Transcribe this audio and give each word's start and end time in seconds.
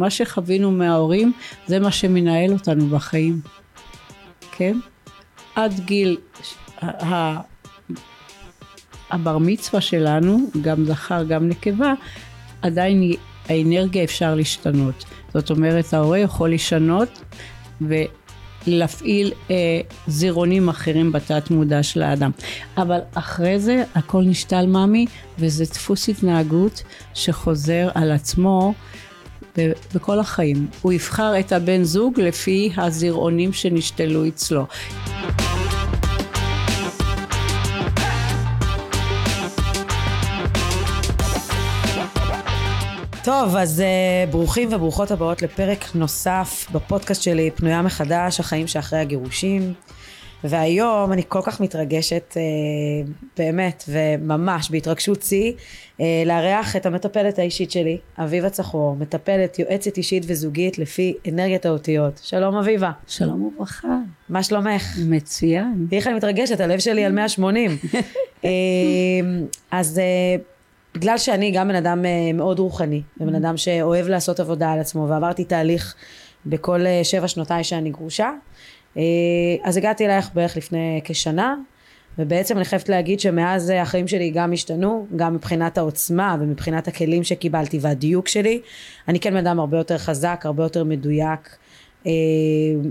מה 0.00 0.10
שחווינו 0.10 0.70
מההורים 0.70 1.32
זה 1.66 1.80
מה 1.80 1.92
שמנהל 1.92 2.52
אותנו 2.52 2.86
בחיים, 2.86 3.40
כן? 4.52 4.78
עד 5.54 5.80
גיל 5.80 6.16
הבר 9.10 9.38
מצווה 9.38 9.80
שלנו, 9.80 10.38
גם 10.62 10.84
זכר 10.84 11.24
גם 11.24 11.48
נקבה, 11.48 11.92
עדיין 12.62 13.12
האנרגיה 13.48 14.04
אפשר 14.04 14.34
להשתנות. 14.34 15.04
זאת 15.34 15.50
אומרת 15.50 15.94
ההורה 15.94 16.18
יכול 16.18 16.52
לשנות 16.52 17.22
ולהפעיל 17.80 19.32
אה, 19.50 19.80
זירונים 20.06 20.68
אחרים 20.68 21.12
בתת 21.12 21.50
מודע 21.50 21.82
של 21.82 22.02
האדם. 22.02 22.30
אבל 22.76 22.98
אחרי 23.14 23.60
זה 23.60 23.84
הכל 23.94 24.22
נשתל 24.22 24.66
מאמי 24.66 25.06
וזה 25.38 25.64
דפוס 25.64 26.08
התנהגות 26.08 26.82
שחוזר 27.14 27.88
על 27.94 28.12
עצמו 28.12 28.74
בכל 29.94 30.18
החיים. 30.18 30.66
הוא 30.82 30.92
יבחר 30.92 31.38
את 31.40 31.52
הבן 31.52 31.82
זוג 31.82 32.20
לפי 32.20 32.72
הזרעונים 32.76 33.52
שנשתלו 33.52 34.28
אצלו. 34.28 34.66
טוב, 43.24 43.56
אז 43.56 43.82
uh, 43.82 44.30
ברוכים 44.30 44.68
וברוכות 44.72 45.10
הבאות 45.10 45.42
לפרק 45.42 45.84
נוסף 45.94 46.66
בפודקאסט 46.72 47.22
שלי, 47.22 47.50
פנויה 47.50 47.82
מחדש, 47.82 48.40
החיים 48.40 48.66
שאחרי 48.66 48.98
הגירושים. 48.98 49.74
והיום 50.44 51.12
אני 51.12 51.22
כל 51.28 51.40
כך 51.42 51.60
מתרגשת, 51.60 52.36
uh, 52.36 53.10
באמת, 53.36 53.84
וממש 53.88 54.70
בהתרגשות 54.70 55.22
שיא, 55.22 55.52
uh, 55.52 56.02
לארח 56.26 56.76
את 56.76 56.86
המטפלת 56.86 57.38
האישית 57.38 57.70
שלי, 57.70 57.98
אביבה 58.18 58.50
צחור, 58.50 58.96
מטפלת, 58.96 59.58
יועצת 59.58 59.96
אישית 59.96 60.22
וזוגית 60.26 60.78
לפי 60.78 61.14
אנרגיית 61.28 61.66
האותיות. 61.66 62.20
שלום 62.24 62.56
אביבה. 62.56 62.90
שלום 63.06 63.42
וברכה. 63.42 63.98
מה 64.28 64.42
שלומך? 64.42 64.98
מצוין. 65.06 65.86
תראי 65.88 65.98
איך 65.98 66.06
אני 66.06 66.14
מתרגשת, 66.14 66.60
הלב 66.60 66.78
שלי 66.78 67.04
על 67.04 67.12
180. 67.12 67.78
uh, 68.42 68.46
אז... 69.70 70.00
בגלל 70.94 71.18
שאני 71.18 71.50
גם 71.50 71.68
בן 71.68 71.74
אדם 71.74 72.04
אה, 72.04 72.32
מאוד 72.34 72.58
רוחני, 72.58 73.02
ובן 73.20 73.34
אדם 73.34 73.56
שאוהב 73.56 74.08
לעשות 74.08 74.40
עבודה 74.40 74.72
על 74.72 74.80
עצמו, 74.80 75.08
ועברתי 75.08 75.44
תהליך 75.44 75.94
בכל 76.46 76.86
אה, 76.86 77.00
שבע 77.04 77.28
שנותיי 77.28 77.64
שאני 77.64 77.90
גרושה, 77.90 78.24
אה, 78.24 78.34
אז 79.64 79.76
הגעתי 79.76 80.06
אלייך 80.06 80.30
בערך 80.34 80.56
לפני 80.56 81.00
כשנה, 81.04 81.54
ובעצם 82.18 82.56
אני 82.56 82.64
חייבת 82.64 82.88
להגיד 82.88 83.20
שמאז 83.20 83.72
החיים 83.76 84.08
שלי 84.08 84.30
גם 84.30 84.52
השתנו, 84.52 85.06
גם 85.16 85.34
מבחינת 85.34 85.78
העוצמה 85.78 86.36
ומבחינת 86.40 86.88
הכלים 86.88 87.24
שקיבלתי 87.24 87.78
והדיוק 87.80 88.28
שלי. 88.28 88.60
אני 89.08 89.20
כן 89.20 89.30
בן 89.30 89.46
אדם 89.46 89.60
הרבה 89.60 89.76
יותר 89.78 89.98
חזק, 89.98 90.42
הרבה 90.44 90.62
יותר 90.62 90.84
מדויק. 90.84 91.56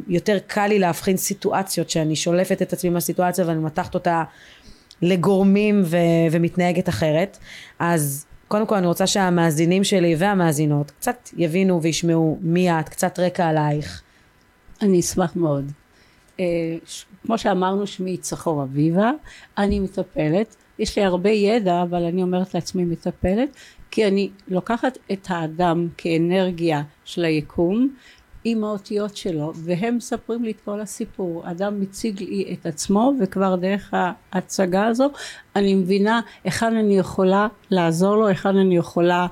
יותר 0.07 0.37
קל 0.47 0.67
לי 0.67 0.79
להבחין 0.79 1.17
סיטואציות 1.17 1.89
שאני 1.89 2.15
שולפת 2.15 2.61
את 2.61 2.73
עצמי 2.73 2.89
מהסיטואציה 2.89 3.47
ואני 3.47 3.59
מתחת 3.59 3.93
אותה 3.93 4.23
לגורמים 5.01 5.81
ו- 5.85 5.97
ומתנהגת 6.31 6.89
אחרת. 6.89 7.37
אז 7.79 8.25
קודם 8.47 8.65
כל 8.65 8.75
אני 8.75 8.87
רוצה 8.87 9.07
שהמאזינים 9.07 9.83
שלי 9.83 10.15
והמאזינות 10.17 10.91
קצת 10.91 11.29
יבינו 11.37 11.81
וישמעו 11.81 12.37
מי 12.41 12.71
את, 12.71 12.89
קצת 12.89 13.19
רקע 13.19 13.47
עלייך. 13.47 14.01
אני 14.81 14.99
אשמח 14.99 15.35
מאוד. 15.35 15.71
אה, 16.39 16.45
כמו 17.25 17.37
שאמרנו 17.37 17.87
שמי 17.87 18.17
צחור 18.17 18.63
אביבה, 18.63 19.11
אני 19.57 19.79
מטפלת, 19.79 20.55
יש 20.79 20.97
לי 20.97 21.03
הרבה 21.03 21.29
ידע 21.29 21.81
אבל 21.81 22.03
אני 22.03 22.23
אומרת 22.23 22.53
לעצמי 22.53 22.85
מטפלת 22.85 23.49
כי 23.91 24.07
אני 24.07 24.29
לוקחת 24.47 24.97
את 25.11 25.27
האדם 25.29 25.87
כאנרגיה 25.97 26.81
של 27.05 27.25
היקום 27.25 27.89
עם 28.43 28.63
האותיות 28.63 29.17
שלו 29.17 29.51
והם 29.55 29.95
מספרים 29.95 30.43
לי 30.43 30.51
את 30.51 30.61
כל 30.65 30.81
הסיפור. 30.81 31.51
אדם 31.51 31.81
מציג 31.81 32.23
לי 32.23 32.53
את 32.53 32.65
עצמו 32.65 33.13
וכבר 33.19 33.55
דרך 33.55 33.93
ההצגה 34.31 34.85
הזו 34.85 35.09
אני 35.55 35.75
מבינה 35.75 36.21
היכן 36.43 36.75
אני 36.75 36.97
יכולה 36.97 37.47
לעזור 37.71 38.15
לו 38.15 38.27
היכן 38.27 38.57
אני 38.57 38.77
יכולה 38.77 39.27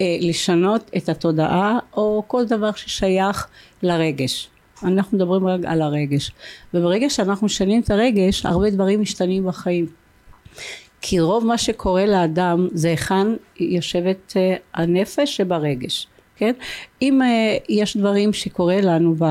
אה, 0.00 0.16
לשנות 0.20 0.90
את 0.96 1.08
התודעה 1.08 1.78
או 1.96 2.24
כל 2.26 2.44
דבר 2.44 2.72
ששייך 2.72 3.48
לרגש 3.82 4.50
אנחנו 4.82 5.18
מדברים 5.18 5.46
רק 5.46 5.60
על 5.64 5.82
הרגש 5.82 6.30
וברגע 6.74 7.10
שאנחנו 7.10 7.46
משנים 7.46 7.82
את 7.82 7.90
הרגש 7.90 8.46
הרבה 8.46 8.70
דברים 8.70 9.00
משתנים 9.00 9.46
בחיים 9.46 9.86
כי 11.00 11.20
רוב 11.20 11.46
מה 11.46 11.58
שקורה 11.58 12.06
לאדם 12.06 12.68
זה 12.72 12.88
היכן 12.88 13.26
יושבת 13.60 14.32
אה, 14.36 14.56
הנפש 14.74 15.36
שברגש 15.36 16.06
כן? 16.38 16.52
אם 17.02 17.20
uh, 17.22 17.64
יש 17.68 17.96
דברים 17.96 18.32
שקורה 18.32 18.80
לנו 18.80 19.14
ב, 19.18 19.24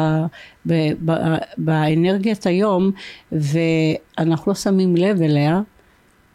ב, 0.66 0.74
ב, 1.06 1.12
באנרגיית 1.58 2.46
היום 2.46 2.92
ואנחנו 3.32 4.52
לא 4.52 4.56
שמים 4.56 4.96
לב 4.96 5.22
אליה, 5.22 5.62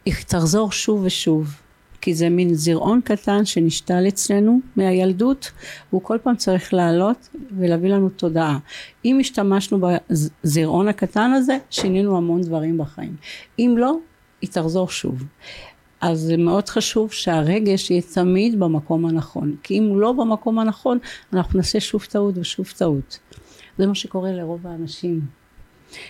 היא 0.05 0.13
תחזור 0.27 0.71
שוב 0.71 1.03
ושוב. 1.03 1.62
כי 2.03 2.13
זה 2.13 2.29
מין 2.29 2.53
זרעון 2.53 3.01
קטן 3.01 3.45
שנשתל 3.45 4.07
אצלנו 4.07 4.59
מהילדות 4.75 5.51
והוא 5.89 6.01
כל 6.01 6.17
פעם 6.23 6.35
צריך 6.35 6.73
לעלות 6.73 7.29
ולהביא 7.57 7.89
לנו 7.89 8.09
תודעה. 8.09 8.59
אם 9.05 9.17
השתמשנו 9.19 9.79
בזרעון 9.79 10.87
הקטן 10.87 11.31
הזה 11.31 11.57
שינינו 11.69 12.17
המון 12.17 12.41
דברים 12.41 12.77
בחיים. 12.77 13.15
אם 13.59 13.75
לא 13.77 13.97
היא 14.41 14.49
תחזור 14.49 14.89
שוב. 14.89 15.23
אז 16.01 16.19
זה 16.19 16.37
מאוד 16.37 16.69
חשוב 16.69 17.11
שהרגש 17.11 17.91
יהיה 17.91 18.01
תמיד 18.01 18.59
במקום 18.59 19.05
הנכון 19.05 19.55
כי 19.63 19.77
אם 19.77 19.83
הוא 19.83 19.99
לא 19.99 20.11
במקום 20.11 20.59
הנכון 20.59 20.97
אנחנו 21.33 21.57
נעשה 21.57 21.79
שוב 21.79 22.05
טעות 22.09 22.37
ושוב 22.37 22.73
טעות 22.77 23.19
זה 23.77 23.87
מה 23.87 23.95
שקורה 23.95 24.31
לרוב 24.31 24.67
האנשים 24.67 25.21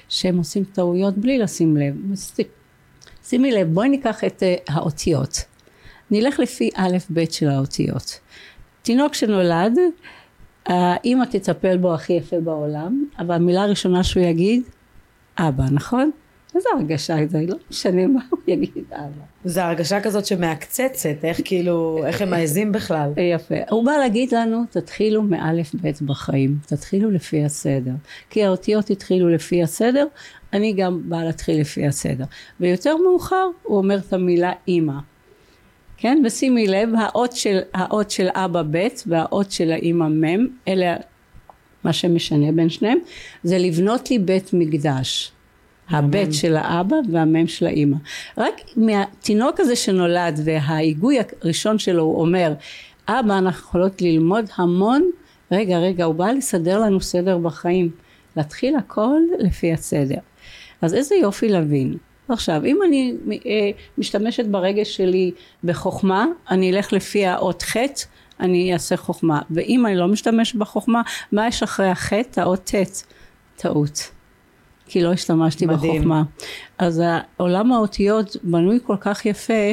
שהם 0.10 0.38
עושים 0.38 0.64
טעויות 0.64 1.18
בלי 1.18 1.38
לשים 1.38 1.78
לב 1.78 1.96
שימי 3.24 3.52
לב 3.52 3.74
בואי 3.74 3.90
ניקח 3.90 4.24
את 4.24 4.44
uh, 4.44 4.74
האותיות 4.74 5.53
נלך 6.12 6.40
לפי 6.40 6.70
א' 6.76 6.98
ב' 7.14 7.32
של 7.32 7.50
האותיות 7.50 8.20
תינוק 8.82 9.14
שנולד 9.14 9.78
האמא 10.66 11.26
תטפל 11.26 11.78
בו 11.78 11.94
הכי 11.94 12.14
יפה 12.14 12.40
בעולם 12.40 13.06
אבל 13.20 13.36
המילה 13.36 13.64
הראשונה 13.64 14.04
שהוא 14.04 14.24
יגיד 14.24 14.64
אבא 15.38 15.64
נכון? 15.72 16.12
איזה 16.56 16.70
הרגשה 16.78 17.16
זה, 17.28 17.42
לא 17.48 17.56
משנה 17.72 18.08
מה 18.08 18.22
הוא 18.30 18.40
יגיד 18.48 18.84
אבא. 18.92 19.24
זה 19.46 19.66
הרגשה 19.66 20.02
כזאת 20.02 20.26
שמעקצצת, 20.26 21.10
איך 21.24 21.42
כאילו, 21.46 22.04
איך 22.06 22.22
הם 22.22 22.30
מעזים 22.30 22.72
בכלל. 22.72 23.12
יפה. 23.18 23.56
הוא 23.70 23.86
בא 23.86 23.92
להגיד 23.92 24.34
לנו, 24.34 24.64
תתחילו 24.70 25.24
מאלף 25.24 25.76
בית 25.76 26.02
בחיים, 26.02 26.58
תתחילו 26.66 27.12
לפי 27.12 27.44
הסדר. 27.44 27.92
כי 28.30 28.44
האותיות 28.44 28.90
התחילו 28.90 29.30
לפי 29.30 29.64
הסדר, 29.64 30.08
אני 30.54 30.74
גם 30.74 31.02
באה 31.06 31.24
להתחיל 31.24 31.62
לפי 31.62 31.88
הסדר. 31.88 32.26
ויותר 32.60 32.98
מאוחר 32.98 33.48
הוא 33.64 33.78
אומר 33.78 33.98
את 33.98 34.14
המילה 34.14 34.52
אימא. 34.68 35.00
כן? 36.04 36.22
ושימי 36.26 36.68
לב, 36.68 36.90
האות 36.98 37.32
של, 37.32 37.60
האות 37.74 38.12
של 38.12 38.28
אבא 38.34 38.64
ב' 38.72 38.88
והאות 39.08 39.52
של 39.52 39.72
האימא 39.72 40.08
מ', 40.08 40.48
אלה 40.68 40.96
מה 41.84 41.94
שמשנה 41.94 42.52
בין 42.52 42.70
שניהם, 42.70 42.98
זה 43.44 43.58
לבנות 43.58 44.12
לי 44.12 44.20
בית 44.20 44.50
מקדש. 44.54 45.32
הבית 45.90 46.34
של 46.34 46.56
האבא 46.56 46.96
והמם 47.12 47.48
של 47.48 47.66
האימא. 47.66 47.98
רק 48.38 48.62
מהתינוק 48.76 49.60
הזה 49.60 49.76
שנולד 49.76 50.40
וההיגוי 50.44 51.18
הראשון 51.42 51.80
שלו 51.80 52.04
הוא 52.04 52.22
אומר 52.22 52.54
אבא 53.08 53.38
אנחנו 53.38 53.60
יכולות 53.70 54.02
ללמוד 54.02 54.46
המון 54.58 55.10
רגע 55.52 55.78
רגע 55.78 56.06
הוא 56.06 56.16
בא 56.16 56.32
לסדר 56.32 56.80
לנו 56.80 57.02
סדר 57.02 57.38
בחיים 57.38 57.92
להתחיל 58.38 58.76
הכל 58.76 59.20
לפי 59.40 59.74
הסדר 59.74 60.20
אז 60.82 60.94
איזה 60.94 61.16
יופי 61.16 61.50
להבין 61.50 61.98
עכשיו 62.30 62.66
אם 62.66 62.80
אני 62.88 63.14
אה, 63.46 63.72
משתמשת 63.98 64.46
ברגש 64.46 64.98
שלי 64.98 65.32
בחוכמה 65.64 66.26
אני 66.50 66.72
אלך 66.72 66.94
לפי 66.94 67.26
האות 67.26 67.64
ח' 67.64 67.76
אני 68.40 68.74
אעשה 68.74 68.98
חוכמה 68.98 69.42
ואם 69.52 69.86
אני 69.86 69.96
לא 69.96 70.08
משתמש 70.08 70.54
בחוכמה 70.54 71.02
מה 71.32 71.48
יש 71.48 71.64
אחרי 71.64 71.88
החטא 71.88 72.42
האות 72.42 72.72
ט' 72.76 73.04
טעות 73.56 74.12
כי 74.86 75.04
לא 75.04 75.14
השתמשתי 75.14 75.66
מדהים. 75.66 75.94
בחוכמה. 75.94 76.24
אז 76.78 77.02
עולם 77.38 77.72
האותיות 77.72 78.38
בנוי 78.44 78.80
כל 78.84 78.96
כך 79.00 79.26
יפה, 79.26 79.72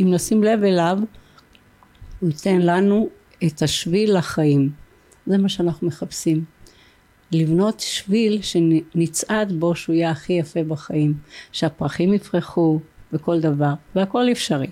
אם 0.00 0.14
נשים 0.14 0.42
לב 0.42 0.64
אליו, 0.64 0.98
הוא 2.20 2.28
ייתן 2.28 2.58
לנו 2.58 3.08
את 3.46 3.62
השביל 3.62 4.18
לחיים. 4.18 4.70
זה 5.26 5.38
מה 5.38 5.48
שאנחנו 5.48 5.86
מחפשים. 5.86 6.44
לבנות 7.32 7.80
שביל 7.80 8.42
שנצעד 8.42 9.52
בו 9.52 9.74
שהוא 9.74 9.94
יהיה 9.94 10.10
הכי 10.10 10.32
יפה 10.32 10.62
בחיים. 10.62 11.14
שהפרחים 11.52 12.14
יפרחו 12.14 12.80
וכל 13.12 13.40
דבר, 13.40 13.72
והכל 13.94 14.32
אפשרי. 14.32 14.70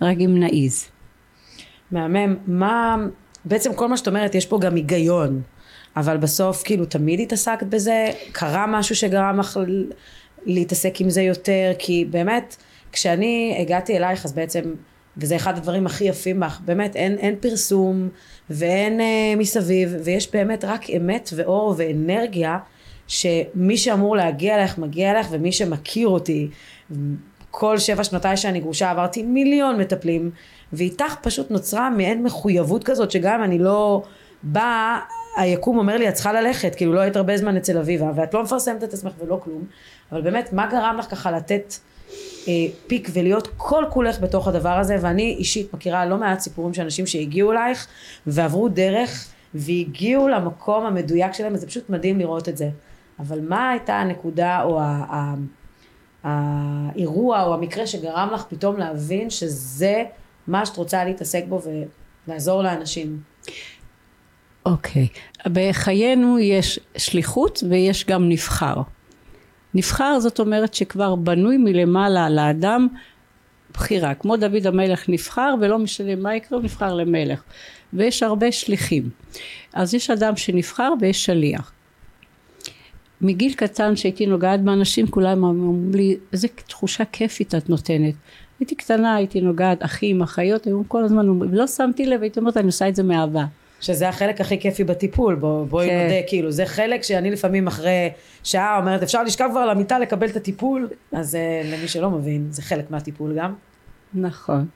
רק 0.00 0.16
אם 0.20 0.38
נעיז. 0.38 0.88
מהמם. 1.90 2.36
מה, 2.46 2.96
בעצם 3.44 3.74
כל 3.74 3.88
מה 3.88 3.96
שאת 3.96 4.08
אומרת 4.08 4.34
יש 4.34 4.46
פה 4.46 4.58
גם 4.60 4.74
היגיון. 4.74 5.42
אבל 5.96 6.16
בסוף 6.16 6.62
כאילו 6.64 6.86
תמיד 6.86 7.20
התעסקת 7.20 7.66
בזה? 7.66 8.06
קרה 8.32 8.66
משהו 8.66 8.96
שגרם 8.96 9.38
לך 9.40 9.60
להתעסק 10.46 11.00
עם 11.00 11.10
זה 11.10 11.22
יותר? 11.22 11.72
כי 11.78 12.04
באמת, 12.04 12.56
כשאני 12.92 13.58
הגעתי 13.60 13.96
אלייך 13.96 14.24
אז 14.24 14.32
בעצם 14.32 14.62
וזה 15.18 15.36
אחד 15.36 15.56
הדברים 15.56 15.86
הכי 15.86 16.04
יפים 16.04 16.40
בך, 16.40 16.60
באמת 16.64 16.96
אין, 16.96 17.18
אין 17.18 17.36
פרסום 17.40 18.08
ואין 18.50 19.00
אה, 19.00 19.34
מסביב, 19.36 19.94
ויש 20.04 20.32
באמת 20.32 20.64
רק 20.64 20.90
אמת 20.90 21.30
ואור 21.36 21.74
ואנרגיה, 21.76 22.58
שמי 23.06 23.76
שאמור 23.76 24.16
להגיע 24.16 24.54
אליך 24.54 24.78
מגיע 24.78 25.10
אליך, 25.10 25.26
ומי 25.30 25.52
שמכיר 25.52 26.08
אותי, 26.08 26.48
כל 27.50 27.78
שבע 27.78 28.04
שנותיי 28.04 28.36
שאני 28.36 28.60
גרושה 28.60 28.90
עברתי 28.90 29.22
מיליון 29.22 29.80
מטפלים, 29.80 30.30
ואיתך 30.72 31.14
פשוט 31.22 31.50
נוצרה 31.50 31.90
מעין 31.90 32.22
מחויבות 32.22 32.84
כזאת, 32.84 33.10
שגם 33.10 33.42
אני 33.42 33.58
לא 33.58 34.02
באה, 34.42 35.00
היקום 35.36 35.78
אומר 35.78 35.96
לי, 35.96 36.08
את 36.08 36.14
צריכה 36.14 36.32
ללכת, 36.32 36.74
כאילו 36.74 36.92
לא 36.92 37.00
היית 37.00 37.16
הרבה 37.16 37.36
זמן 37.36 37.56
אצל 37.56 37.78
אביבה, 37.78 38.10
ואת 38.14 38.34
לא 38.34 38.42
מפרסמת 38.42 38.84
את 38.84 38.94
עצמך 38.94 39.12
ולא 39.18 39.40
כלום, 39.44 39.64
אבל 40.12 40.20
באמת, 40.20 40.52
מה 40.52 40.66
גרם 40.66 40.96
לך 40.98 41.10
ככה 41.10 41.30
לתת 41.30 41.74
פיק 42.86 43.08
ולהיות 43.12 43.48
כל 43.56 43.84
כולך 43.90 44.20
בתוך 44.20 44.48
הדבר 44.48 44.78
הזה, 44.78 44.96
ואני 45.00 45.36
אישית 45.38 45.74
מכירה 45.74 46.06
לא 46.06 46.16
מעט 46.16 46.40
סיפורים 46.40 46.74
של 46.74 46.82
אנשים 46.82 47.06
שהגיעו 47.06 47.52
אלייך, 47.52 47.86
ועברו 48.26 48.68
דרך, 48.68 49.28
והגיעו 49.54 50.28
למקום 50.28 50.86
המדויק 50.86 51.32
שלהם, 51.32 51.54
וזה 51.54 51.66
פשוט 51.66 51.90
מדהים 51.90 52.18
לראות 52.18 52.48
את 52.48 52.56
זה. 52.56 52.70
אבל 53.18 53.40
מה 53.48 53.70
הייתה 53.70 53.96
הנקודה, 53.96 54.62
או 54.62 54.80
האירוע 56.24 57.42
או 57.42 57.54
המקרה 57.54 57.86
שגרם 57.86 58.28
לך 58.34 58.44
פתאום 58.48 58.76
להבין 58.76 59.30
שזה 59.30 60.04
מה 60.46 60.66
שאת 60.66 60.76
רוצה 60.76 61.04
להתעסק 61.04 61.44
בו 61.48 61.60
ולעזור 62.26 62.62
לאנשים. 62.62 63.20
אוקיי. 64.66 65.08
Okay. 65.12 65.48
בחיינו 65.52 66.38
יש 66.38 66.80
שליחות 66.96 67.62
ויש 67.68 68.04
גם 68.04 68.28
נבחר. 68.28 68.74
נבחר 69.74 70.20
זאת 70.20 70.40
אומרת 70.40 70.74
שכבר 70.74 71.14
בנוי 71.14 71.56
מלמעלה 71.56 72.30
לאדם 72.30 72.88
בחירה. 73.72 74.14
כמו 74.14 74.36
דוד 74.36 74.66
המלך 74.66 75.08
נבחר 75.08 75.54
ולא 75.60 75.78
משנה 75.78 76.16
מה 76.16 76.36
יקרה 76.36 76.58
הוא 76.58 76.64
נבחר 76.64 76.94
למלך. 76.94 77.42
ויש 77.92 78.22
הרבה 78.22 78.52
שליחים. 78.52 79.10
אז 79.72 79.94
יש 79.94 80.10
אדם 80.10 80.36
שנבחר 80.36 80.92
ויש 81.00 81.24
שליח. 81.24 81.72
מגיל 83.20 83.54
קטן 83.54 83.96
שהייתי 83.96 84.26
נוגעת 84.26 84.62
באנשים 84.62 85.06
כולם 85.06 85.44
אמרו 85.44 85.76
לי 85.94 86.16
איזה 86.32 86.48
תחושה 86.48 87.04
כיפית 87.04 87.54
את 87.54 87.70
נותנת 87.70 88.14
הייתי 88.60 88.74
קטנה 88.74 89.14
הייתי 89.14 89.40
נוגעת 89.40 89.84
אחים 89.84 90.22
אחיות 90.22 90.64
היו 90.64 90.82
כל 90.88 91.04
הזמן 91.04 91.26
לא 91.52 91.66
שמתי 91.66 92.06
לב 92.06 92.22
הייתי 92.22 92.40
אומרת 92.40 92.56
אני 92.56 92.66
עושה 92.66 92.88
את 92.88 92.96
זה 92.96 93.02
מאהבה 93.02 93.44
שזה 93.80 94.08
החלק 94.08 94.40
הכי 94.40 94.60
כיפי 94.60 94.84
בטיפול 94.84 95.34
בוא, 95.34 95.66
בואי 95.66 95.86
כן. 95.86 96.02
נודה 96.02 96.22
כאילו 96.26 96.50
זה 96.50 96.66
חלק 96.66 97.02
שאני 97.02 97.30
לפעמים 97.30 97.66
אחרי 97.66 98.10
שעה 98.44 98.78
אומרת 98.78 99.02
אפשר 99.02 99.22
לשכב 99.22 99.48
כבר 99.50 99.60
על 99.60 99.70
המיטה 99.70 99.98
לקבל 99.98 100.26
את 100.26 100.36
הטיפול? 100.36 100.88
אז 101.12 101.34
uh, 101.34 101.66
למי 101.66 101.88
שלא 101.88 102.10
מבין 102.10 102.46
זה 102.50 102.62
חלק 102.62 102.90
מהטיפול 102.90 103.34
גם. 103.36 103.54
נכון. 104.14 104.66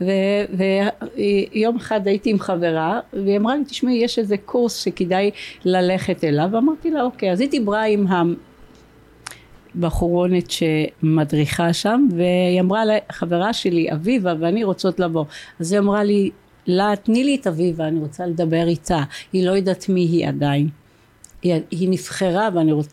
ויום 0.00 1.76
אחד 1.76 2.06
הייתי 2.06 2.30
עם 2.30 2.38
חברה 2.38 3.00
והיא 3.12 3.36
אמרה 3.36 3.56
לי 3.56 3.64
תשמעי 3.64 3.94
יש 3.94 4.18
איזה 4.18 4.36
קורס 4.36 4.76
שכדאי 4.76 5.30
ללכת 5.64 6.24
אליו. 6.24 6.48
ואמרתי 6.52 6.90
לה 6.90 7.02
אוקיי. 7.02 7.32
אז 7.32 7.40
היא 7.40 7.50
דיברה 7.50 7.82
עם 7.84 8.06
הבחורונת 9.74 10.50
שמדריכה 10.50 11.72
שם 11.72 12.08
והיא 12.16 12.60
אמרה 12.60 12.84
לה 12.84 12.98
חברה 13.12 13.52
שלי 13.52 13.92
אביבה 13.92 14.34
ואני 14.40 14.64
רוצות 14.64 15.00
לבוא. 15.00 15.24
אז 15.60 15.72
היא 15.72 15.80
אמרה 15.80 16.04
לי 16.04 16.30
לה 16.70 16.92
תני 17.02 17.24
לי 17.24 17.34
את 17.34 17.46
אביבה 17.46 17.88
אני 17.88 18.00
רוצה 18.00 18.26
לדבר 18.26 18.68
איתה. 18.68 19.02
היא 19.32 19.46
לא 19.46 19.50
יודעת 19.50 19.88
מי 19.88 20.00
היא 20.00 20.28
עדיין. 20.28 20.68
היא, 21.42 21.54
היא 21.70 21.88
נבחרה 21.88 22.48
ואני 22.54 22.72
רוצ, 22.72 22.88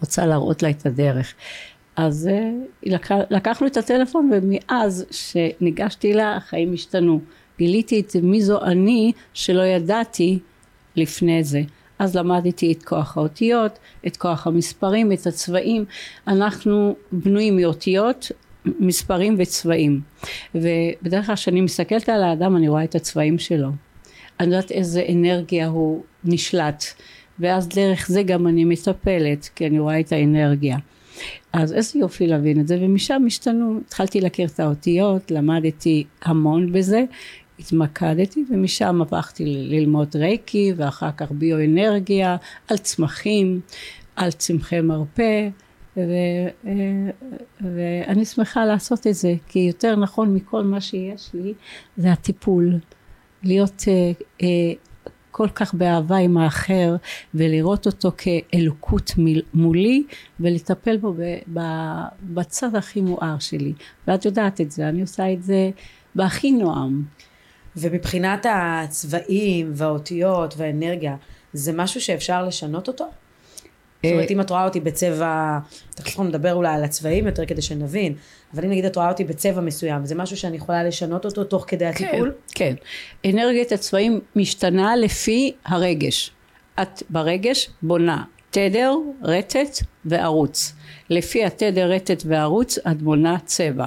רוצה 0.00 0.26
להראות 0.26 0.62
לה 0.62 0.70
את 0.70 0.86
הדרך. 0.86 1.34
אז 1.96 2.28
אה, 2.32 2.50
לקח, 2.82 3.14
לקחנו 3.30 3.66
את 3.66 3.76
הטלפון 3.76 4.30
ומאז 4.32 5.06
שניגשתי 5.10 6.12
לה 6.12 6.36
החיים 6.36 6.72
השתנו. 6.72 7.20
גיליתי 7.58 8.00
את 8.00 8.16
מי 8.22 8.42
זו 8.42 8.62
אני 8.62 9.12
שלא 9.34 9.62
ידעתי 9.62 10.38
לפני 10.96 11.44
זה. 11.44 11.62
אז 11.98 12.16
למדתי 12.16 12.72
את 12.72 12.82
כוח 12.82 13.16
האותיות 13.16 13.78
את 14.06 14.16
כוח 14.16 14.46
המספרים 14.46 15.12
את 15.12 15.26
הצבעים. 15.26 15.84
אנחנו 16.28 16.94
בנויים 17.12 17.56
מאותיות 17.56 18.32
מספרים 18.64 19.34
וצבעים. 19.38 20.00
ובדרך 20.54 21.26
כלל 21.26 21.34
כשאני 21.34 21.60
מסתכלת 21.60 22.08
על 22.08 22.22
האדם 22.22 22.56
אני 22.56 22.68
רואה 22.68 22.84
את 22.84 22.94
הצבעים 22.94 23.38
שלו. 23.38 23.68
אני 24.40 24.54
יודעת 24.54 24.70
איזה 24.70 25.04
אנרגיה 25.12 25.66
הוא 25.66 26.02
נשלט 26.24 26.84
ואז 27.38 27.68
דרך 27.68 28.08
זה 28.08 28.22
גם 28.22 28.46
אני 28.46 28.64
מטפלת 28.64 29.48
כי 29.54 29.66
אני 29.66 29.78
רואה 29.78 30.00
את 30.00 30.12
האנרגיה. 30.12 30.76
אז 31.52 31.72
איזה 31.72 31.98
יופי 31.98 32.26
להבין 32.26 32.60
את 32.60 32.68
זה 32.68 32.78
ומשם 32.80 33.22
השתנו 33.26 33.80
התחלתי 33.86 34.20
להכיר 34.20 34.48
את 34.48 34.60
האותיות 34.60 35.30
למדתי 35.30 36.04
המון 36.22 36.72
בזה 36.72 37.04
התמקדתי 37.58 38.44
ומשם 38.50 39.02
הפכתי 39.02 39.44
ללמוד 39.46 40.16
רייקי 40.16 40.72
ואחר 40.76 41.10
כך 41.16 41.30
ביואנרגיה 41.30 42.36
על 42.68 42.78
צמחים 42.78 43.60
על 44.16 44.30
צמחי 44.30 44.80
מרפא 44.80 45.48
ו, 45.96 46.00
אה, 46.66 46.72
ואני 47.60 48.24
שמחה 48.24 48.64
לעשות 48.64 49.06
את 49.06 49.14
זה 49.14 49.34
כי 49.48 49.58
יותר 49.58 49.96
נכון 49.96 50.34
מכל 50.34 50.62
מה 50.62 50.80
שיש 50.80 51.30
לי 51.34 51.54
זה 51.96 52.12
הטיפול. 52.12 52.78
להיות 53.42 53.82
אה, 53.88 54.12
אה, 54.42 54.72
כל 55.30 55.48
כך 55.48 55.74
באהבה 55.74 56.16
עם 56.16 56.38
האחר 56.38 56.96
ולראות 57.34 57.86
אותו 57.86 58.12
כאלוקות 58.16 59.12
מולי 59.54 60.02
ולטפל 60.40 60.96
בו 60.96 61.14
בצד 62.22 62.74
הכי 62.74 63.00
מואר 63.00 63.38
שלי. 63.38 63.72
ואת 64.08 64.24
יודעת 64.24 64.60
את 64.60 64.70
זה 64.70 64.88
אני 64.88 65.00
עושה 65.00 65.32
את 65.32 65.42
זה 65.42 65.70
בהכי 66.14 66.52
נועם. 66.52 67.02
ומבחינת 67.76 68.46
הצבעים 68.48 69.72
והאותיות 69.74 70.54
והאנרגיה 70.56 71.16
זה 71.52 71.72
משהו 71.72 72.00
שאפשר 72.00 72.46
לשנות 72.46 72.88
אותו? 72.88 73.10
זאת 74.06 74.12
אומרת, 74.12 74.30
אם 74.30 74.40
את 74.40 74.50
רואה 74.50 74.64
אותי 74.64 74.80
בצבע, 74.80 75.58
תכף 75.94 76.20
נדבר 76.20 76.54
אולי 76.54 76.74
על 76.74 76.84
הצבעים 76.84 77.26
יותר 77.26 77.46
כדי 77.46 77.62
שנבין, 77.62 78.14
אבל 78.54 78.64
אם 78.64 78.70
נגיד 78.70 78.84
את 78.84 78.96
רואה 78.96 79.08
אותי 79.08 79.24
בצבע 79.24 79.60
מסוים, 79.60 80.06
זה 80.06 80.14
משהו 80.14 80.36
שאני 80.36 80.56
יכולה 80.56 80.84
לשנות 80.84 81.24
אותו 81.24 81.44
תוך 81.44 81.64
כדי 81.68 81.92
כן, 81.92 82.04
הטיפול? 82.04 82.32
כן, 82.54 82.74
כן. 83.22 83.30
אנרגיית 83.30 83.72
הצבעים 83.72 84.20
משתנה 84.36 84.96
לפי 84.96 85.52
הרגש. 85.66 86.30
את 86.82 87.02
ברגש 87.10 87.70
בונה 87.82 88.24
תדר, 88.50 88.94
רטט 89.22 89.78
וערוץ. 90.04 90.72
לפי 91.10 91.44
התדר, 91.44 91.92
רטט 91.92 92.22
וערוץ 92.26 92.78
את 92.78 93.02
בונה 93.02 93.36
צבע. 93.44 93.86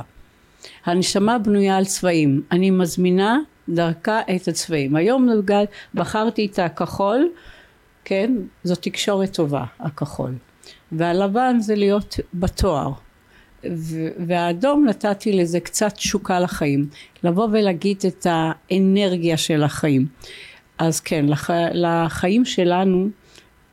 הנשמה 0.85 1.37
בנויה 1.37 1.77
על 1.77 1.85
צבעים. 1.85 2.41
אני 2.51 2.71
מזמינה 2.71 3.37
דרכה 3.69 4.21
את 4.35 4.47
הצבעים. 4.47 4.95
היום 4.95 5.29
בחרתי 5.93 6.45
את 6.45 6.59
הכחול 6.59 7.29
כן? 8.05 8.33
זו 8.63 8.75
תקשורת 8.75 9.33
טובה, 9.33 9.63
הכחול. 9.79 10.35
והלבן 10.91 11.59
זה 11.59 11.75
להיות 11.75 12.15
בתואר. 12.33 12.91
והאדום 14.27 14.85
נתתי 14.87 15.33
לזה 15.33 15.59
קצת 15.59 15.93
תשוקה 15.93 16.39
לחיים. 16.39 16.89
לבוא 17.23 17.47
ולהגיד 17.51 17.97
את 18.07 18.27
האנרגיה 18.29 19.37
של 19.37 19.63
החיים. 19.63 20.07
אז 20.77 20.99
כן, 20.99 21.25
לח... 21.25 21.49
לחיים 21.73 22.45
שלנו 22.45 23.09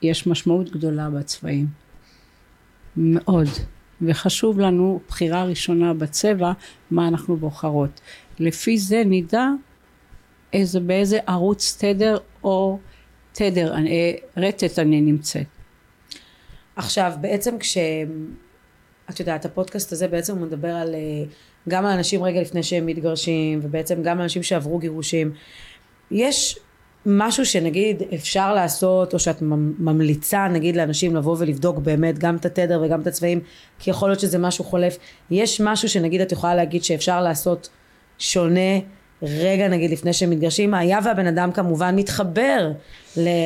יש 0.03 0.27
משמעות 0.27 0.71
גדולה 0.71 1.11
בצבעים. 1.11 1.67
מאוד. 2.97 3.49
וחשוב 4.03 4.61
לנו 4.61 5.01
בחירה 5.09 5.45
ראשונה 5.45 5.95
בצבע, 5.95 6.53
מה 6.91 7.09
אנחנו 7.09 7.37
בוחרות. 7.37 8.01
לפי 8.39 8.79
זה 8.79 9.03
נדע 9.07 9.49
איזה, 10.53 10.81
באיזה 10.81 11.19
ערוץ 11.27 11.77
תדר 11.81 12.19
או 12.45 12.79
תדר, 13.33 13.75
אני, 13.75 14.17
רטט 14.37 14.79
אני 14.79 15.01
נמצאת. 15.01 15.47
עכשיו 16.77 17.13
בעצם 17.21 17.59
כש... 17.59 17.79
את 19.11 19.21
יודעת 19.21 19.45
הפודקאסט 19.45 19.93
הזה 19.93 20.09
בעצם 20.09 20.39
הוא 20.39 20.47
מדבר 20.47 20.69
על 20.69 20.95
אה, 20.95 21.25
גם 21.69 21.87
על 21.87 21.93
אנשים 21.93 22.23
רגע 22.23 22.41
לפני 22.41 22.63
שהם 22.63 22.87
מתגרשים 22.87 23.61
ובעצם 23.63 24.03
גם 24.03 24.17
על 24.17 24.23
אנשים 24.23 24.43
שעברו 24.43 24.79
גירושים 24.79 25.33
יש 26.11 26.59
משהו 27.07 27.47
שנגיד 27.47 28.03
אפשר 28.15 28.55
לעשות 28.55 29.15
או 29.15 29.19
שאת 29.19 29.37
ממליצה 29.79 30.49
נגיד 30.49 30.77
לאנשים 30.77 31.17
לבוא 31.17 31.37
ולבדוק 31.39 31.79
באמת 31.79 32.19
גם 32.19 32.37
את 32.37 32.47
התדר 32.47 32.83
וגם 32.85 33.01
את 33.01 33.07
הצבעים 33.07 33.41
כי 33.79 33.91
יכול 33.91 34.09
להיות 34.09 34.21
שזה 34.21 34.39
משהו 34.39 34.65
חולף 34.65 34.99
יש 35.31 35.61
משהו 35.61 35.89
שנגיד 35.89 36.21
את 36.21 36.33
יכולה 36.33 36.55
להגיד 36.55 36.85
שאפשר 36.85 37.23
לעשות 37.23 37.69
שונה 38.19 38.79
רגע 39.23 39.69
נגיד 39.69 39.91
לפני 39.91 40.13
שהם 40.13 40.31
מתגרשים, 40.31 40.75
היה 40.75 40.99
והבן 41.05 41.27
אדם 41.27 41.53
כמובן 41.53 41.97
מתחבר 41.97 42.73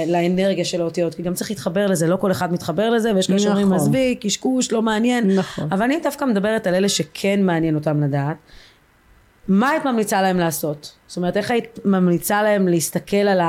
לאנרגיה 0.06 0.64
של 0.64 0.80
האותיות, 0.80 1.14
כי 1.14 1.22
גם 1.22 1.34
צריך 1.34 1.50
להתחבר 1.50 1.86
לזה, 1.86 2.06
לא 2.06 2.16
כל 2.16 2.30
אחד 2.30 2.52
מתחבר 2.52 2.90
לזה, 2.90 3.14
ויש 3.14 3.26
כאלה 3.26 3.38
שאומרים 3.38 3.66
נכון. 3.66 3.78
עזבי, 3.78 4.14
קשקוש, 4.20 4.72
לא 4.72 4.82
מעניין, 4.82 5.30
נכון. 5.30 5.68
אבל 5.72 5.82
אני 5.82 5.98
דווקא 6.02 6.24
מדברת 6.24 6.66
על 6.66 6.74
אלה 6.74 6.88
שכן 6.88 7.42
מעניין 7.42 7.74
אותם 7.74 8.02
לדעת, 8.02 8.36
מה 9.48 9.70
היית 9.70 9.84
ממליצה 9.84 10.22
להם 10.22 10.38
לעשות? 10.38 10.92
זאת 11.06 11.16
אומרת, 11.16 11.36
איך 11.36 11.50
היית 11.50 11.78
ממליצה 11.84 12.42
להם 12.42 12.68
להסתכל 12.68 13.16
על 13.16 13.40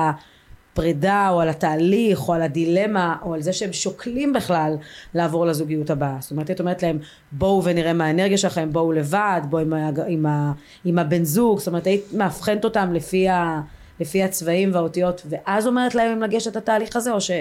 הפרידה 0.77 1.29
או 1.29 1.41
על 1.41 1.49
התהליך 1.49 2.27
או 2.27 2.33
על 2.33 2.41
הדילמה 2.41 3.15
או 3.21 3.33
על 3.33 3.41
זה 3.41 3.53
שהם 3.53 3.73
שוקלים 3.73 4.33
בכלל 4.33 4.75
לעבור 5.13 5.45
לזוגיות 5.45 5.89
הבאה. 5.89 6.17
זאת 6.19 6.31
אומרת 6.31 6.51
את 6.51 6.59
אומרת 6.59 6.83
להם 6.83 6.99
בואו 7.31 7.63
ונראה 7.63 7.93
מה 7.93 8.05
האנרגיה 8.05 8.37
שלכם 8.37 8.69
בואו 8.71 8.91
לבד 8.91 9.41
בואו 9.49 9.61
עם, 9.61 9.73
ה, 9.73 9.89
עם, 10.07 10.25
ה, 10.25 10.51
עם 10.85 10.99
הבן 10.99 11.23
זוג. 11.23 11.59
זאת 11.59 11.67
אומרת 11.67 11.87
היית 11.87 12.13
מאבחנת 12.13 12.65
אותם 12.65 12.93
לפי, 12.93 13.29
ה, 13.29 13.61
לפי 13.99 14.23
הצבעים 14.23 14.69
והאותיות 14.73 15.21
ואז 15.29 15.67
אומרת 15.67 15.95
להם 15.95 16.11
אם 16.11 16.23
לגשת 16.23 16.55
התהליך 16.55 16.95
הזה 16.95 17.11
או 17.11 17.21
ש... 17.21 17.31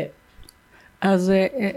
אז 1.00 1.31
אה, 1.31 1.47
אה, 1.61 1.71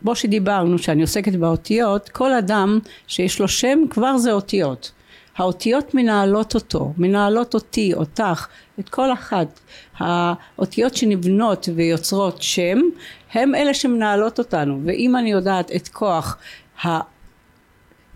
כמו 0.00 0.14
שדיברנו 0.14 0.78
שאני 0.78 1.02
עוסקת 1.02 1.32
באותיות 1.32 2.08
כל 2.08 2.32
אדם 2.32 2.78
שיש 3.06 3.40
לו 3.40 3.48
שם 3.48 3.78
כבר 3.90 4.18
זה 4.18 4.32
אותיות 4.32 4.92
האותיות 5.38 5.94
מנהלות 5.94 6.54
אותו, 6.54 6.92
מנהלות 6.96 7.54
אותי, 7.54 7.94
אותך, 7.94 8.46
את 8.80 8.88
כל 8.88 9.12
אחת. 9.12 9.60
האותיות 9.98 10.94
שנבנות 10.94 11.68
ויוצרות 11.74 12.42
שם, 12.42 12.78
הם 13.32 13.54
אלה 13.54 13.74
שמנהלות 13.74 14.38
אותנו. 14.38 14.80
ואם 14.84 15.16
אני 15.16 15.30
יודעת 15.30 15.70
את 15.76 15.88
כוח 15.88 16.38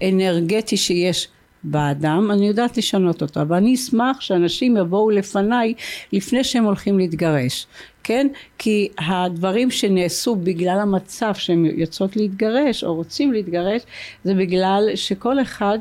האנרגטי 0.01 0.77
שיש 0.77 1.29
באדם, 1.65 2.31
אני 2.31 2.49
יודעת 2.49 2.77
לשנות 2.77 3.23
אותו. 3.23 3.49
ואני 3.49 3.75
אשמח 3.75 4.21
שאנשים 4.21 4.77
יבואו 4.77 5.11
לפניי 5.11 5.75
לפני 6.13 6.45
שהם 6.45 6.65
הולכים 6.65 6.99
להתגרש. 6.99 7.67
כן? 8.05 8.27
כי 8.59 8.89
הדברים 8.99 9.71
שנעשו 9.71 10.37
בגלל 10.37 10.79
המצב 10.83 11.35
שהם 11.35 11.65
יוצאות 11.65 12.17
להתגרש 12.17 12.85
או 12.85 12.95
רוצים 12.95 13.33
להתגרש 13.33 13.83
זה 14.25 14.35
בגלל 14.35 14.89
שכל 14.95 15.43
אחד 15.43 15.79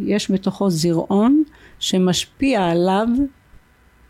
יש 0.00 0.30
בתוכו 0.30 0.70
זרעון 0.70 1.42
שמשפיע 1.78 2.64
עליו 2.64 3.06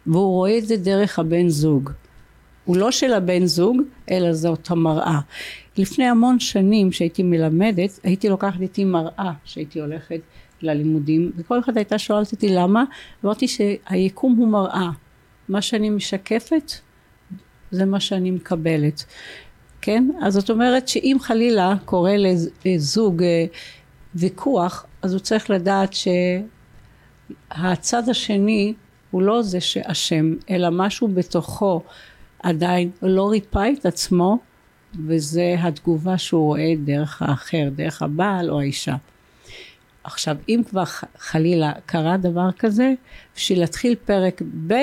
והוא 0.07 0.33
רואה 0.33 0.59
את 0.59 0.67
זה 0.67 0.77
דרך 0.77 1.19
הבן 1.19 1.49
זוג. 1.49 1.91
הוא 2.65 2.77
לא 2.77 2.91
של 2.91 3.13
הבן 3.13 3.45
זוג 3.45 3.77
אלא 4.11 4.33
זאת 4.33 4.71
המראה. 4.71 5.21
לפני 5.79 6.05
המון 6.05 6.41
שנים 6.41 6.93
שהייתי 6.93 7.23
מלמדת 7.23 8.01
הייתי 8.03 8.29
לוקחת 8.29 8.61
איתי 8.61 8.85
מראה 8.85 9.33
שהייתי 9.45 9.81
הולכת 9.81 10.21
ללימודים 10.63 11.33
וכל 11.37 11.59
אחד 11.59 11.77
הייתה 11.77 11.99
שואלת 11.99 12.33
אותי 12.33 12.49
למה 12.49 12.85
אמרתי 13.25 13.49
שהיקום 13.49 14.37
הוא 14.37 14.49
מראה 14.49 14.91
מה 15.49 15.63
שאני 15.63 15.91
משקפת 15.91 16.73
זה 17.71 17.85
מה 17.85 18.01
שאני 18.01 18.31
מקבלת 18.31 19.05
כן 19.81 20.09
אז 20.23 20.35
זאת 20.35 20.51
אומרת 20.51 20.89
שאם 20.89 21.17
חלילה 21.21 21.75
קורה 21.85 22.15
לזוג 22.65 23.23
אה, 23.23 23.45
ויכוח 24.17 24.87
אז 25.03 25.13
הוא 25.13 25.21
צריך 25.21 25.51
לדעת 25.51 25.95
שהצד 27.53 28.09
השני 28.09 28.75
הוא 29.11 29.23
לא 29.23 29.43
זה 29.43 29.61
שאשם 29.61 30.35
אלא 30.51 30.69
משהו 30.73 31.09
בתוכו 31.09 31.83
עדיין 32.43 32.91
לא 33.03 33.31
ריפא 33.31 33.69
את 33.79 33.87
עצמו 33.87 34.39
וזה 35.07 35.57
התגובה 35.59 36.19
שהוא 36.19 36.47
רואה 36.47 36.73
דרך 36.85 37.23
האחר 37.23 37.69
דרך 37.77 38.03
הבעל 38.03 38.51
או 38.51 38.61
האישה. 38.61 38.97
עכשיו 40.05 40.37
אם 40.49 40.63
כבר 40.69 40.85
חלילה 41.19 41.73
קרה 41.87 42.17
דבר 42.17 42.53
כזה 42.59 42.95
בשביל 43.37 43.61
להתחיל 43.61 43.95
פרק 44.05 44.43
ב' 44.67 44.75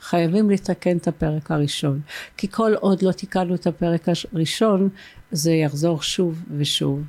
חייבים 0.00 0.50
לתקן 0.50 0.96
את 0.96 1.08
הפרק 1.08 1.50
הראשון. 1.50 2.00
כי 2.36 2.48
כל 2.50 2.74
עוד 2.74 3.02
לא 3.02 3.12
תיקנו 3.12 3.54
את 3.54 3.66
הפרק 3.66 4.06
הראשון 4.32 4.88
זה 5.32 5.52
יחזור 5.52 6.02
שוב 6.02 6.42
ושוב 6.56 7.02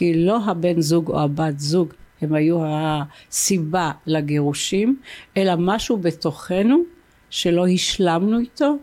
כי 0.00 0.14
לא 0.14 0.38
הבן 0.46 0.80
זוג 0.80 1.08
או 1.08 1.20
הבת 1.20 1.58
זוג 1.58 1.92
הם 2.20 2.34
היו 2.34 2.60
הסיבה 2.64 3.90
לגירושים, 4.06 4.96
אלא 5.36 5.52
משהו 5.58 5.96
בתוכנו 5.96 6.82
שלא 7.30 7.66
השלמנו 7.66 8.38
איתו, 8.38 8.76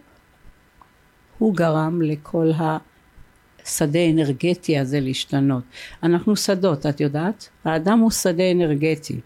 הוא 1.38 1.56
גרם 1.56 2.02
לכל 2.02 2.52
השדה 2.60 4.00
האנרגטי 4.00 4.78
הזה 4.78 5.00
להשתנות. 5.00 5.64
אנחנו 6.04 6.36
שדות, 6.36 6.86
את 6.86 7.02
יודעת? 7.02 7.50
האדם 7.66 8.00
הוא 8.00 8.12
שדה 8.12 8.52
אנרגטי. 8.52 9.20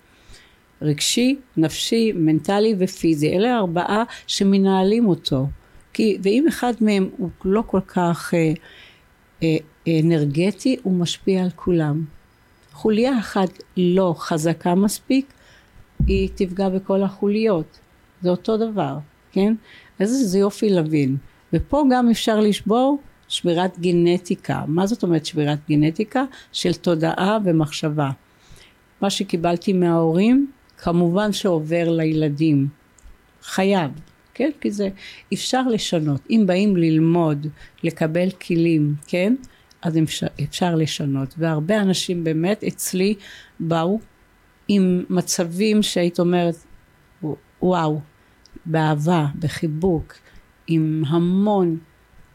רגשי, 0.81 1.35
נפשי, 1.57 2.11
מנטלי 2.15 2.75
ופיזי. 2.79 3.33
אלה 3.37 3.57
ארבעה 3.57 4.03
שמנהלים 4.27 5.07
אותו. 5.07 5.47
כי, 5.93 6.17
ואם 6.23 6.45
אחד 6.47 6.73
מהם 6.81 7.09
הוא 7.17 7.29
לא 7.45 7.63
כל 7.67 7.81
כך 7.87 8.33
אה, 8.33 8.53
אה, 9.43 9.57
אנרגטי, 9.87 10.77
הוא 10.83 10.93
משפיע 10.93 11.43
על 11.43 11.49
כולם. 11.55 12.05
חוליה 12.71 13.19
אחת 13.19 13.63
לא 13.77 14.15
חזקה 14.17 14.75
מספיק, 14.75 15.33
היא 16.07 16.29
תפגע 16.35 16.69
בכל 16.69 17.03
החוליות. 17.03 17.79
זה 18.21 18.29
אותו 18.29 18.57
דבר, 18.57 18.97
כן? 19.31 19.53
איזה 19.99 20.27
זה 20.27 20.39
יופי 20.39 20.69
להבין. 20.69 21.17
ופה 21.53 21.83
גם 21.91 22.09
אפשר 22.09 22.39
לשבור 22.39 22.99
שבירת 23.27 23.79
גנטיקה. 23.79 24.63
מה 24.67 24.87
זאת 24.87 25.03
אומרת 25.03 25.25
שבירת 25.25 25.59
גנטיקה? 25.69 26.23
של 26.51 26.73
תודעה 26.73 27.37
ומחשבה. 27.43 28.09
מה 29.01 29.09
שקיבלתי 29.09 29.73
מההורים, 29.73 30.51
כמובן 30.77 31.33
שעובר 31.33 31.89
לילדים. 31.89 32.67
חייב, 33.43 33.91
כן? 34.33 34.49
כי 34.61 34.71
זה 34.71 34.89
אפשר 35.33 35.67
לשנות. 35.67 36.21
אם 36.29 36.43
באים 36.45 36.77
ללמוד, 36.77 37.47
לקבל 37.83 38.31
כלים, 38.31 38.95
כן? 39.07 39.35
אז 39.81 39.97
אפשר, 39.97 40.27
אפשר 40.43 40.75
לשנות. 40.75 41.35
והרבה 41.37 41.81
אנשים 41.81 42.23
באמת 42.23 42.63
אצלי 42.63 43.15
באו 43.59 43.99
עם 44.67 45.03
מצבים 45.09 45.83
שהיית 45.83 46.19
אומרת 46.19 46.55
וואו 47.61 47.99
באהבה 48.65 49.25
בחיבוק 49.39 50.13
עם 50.67 51.03
המון 51.07 51.77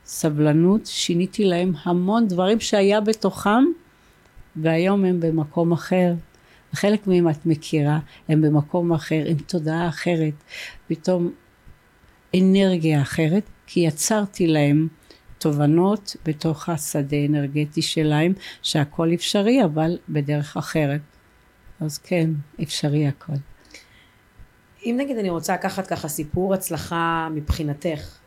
סבלנות. 0.04 0.86
שיניתי 0.86 1.44
להם 1.44 1.72
המון 1.82 2.28
דברים 2.28 2.60
שהיה 2.60 3.00
בתוכם 3.00 3.64
והיום 4.56 5.04
הם 5.04 5.20
במקום 5.20 5.72
אחר. 5.72 6.14
חלק 6.72 7.06
מהם 7.06 7.28
את 7.28 7.46
מכירה 7.46 7.98
הם 8.28 8.42
במקום 8.42 8.92
אחר 8.92 9.22
עם 9.26 9.38
תודעה 9.38 9.88
אחרת 9.88 10.34
פתאום 10.86 11.30
אנרגיה 12.36 13.02
אחרת 13.02 13.42
כי 13.66 13.80
יצרתי 13.80 14.46
להם 14.46 14.88
תובנות 15.38 16.16
בתוך 16.24 16.68
השדה 16.68 17.16
האנרגטי 17.16 17.82
שלהם 17.82 18.32
שהכל 18.62 19.14
אפשרי 19.14 19.64
אבל 19.64 19.98
בדרך 20.08 20.56
אחרת 20.56 21.00
אז 21.80 21.98
כן 21.98 22.30
אפשרי 22.62 23.06
הכל 23.06 23.32
אם 24.84 24.96
נגיד 25.00 25.18
אני 25.18 25.30
רוצה 25.30 25.54
לקחת 25.54 25.86
ככה 25.86 26.08
סיפור 26.08 26.54
הצלחה 26.54 27.28
מבחינתך 27.34 28.18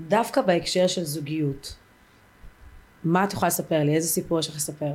דווקא 0.00 0.42
בהקשר 0.42 0.86
של 0.86 1.04
זוגיות 1.04 1.76
מה 3.04 3.24
את 3.24 3.32
יכולה 3.32 3.48
לספר 3.48 3.82
לי? 3.84 3.94
איזה 3.94 4.08
סיפור 4.08 4.38
יש 4.38 4.48
לך 4.48 4.56
לספר? 4.56 4.92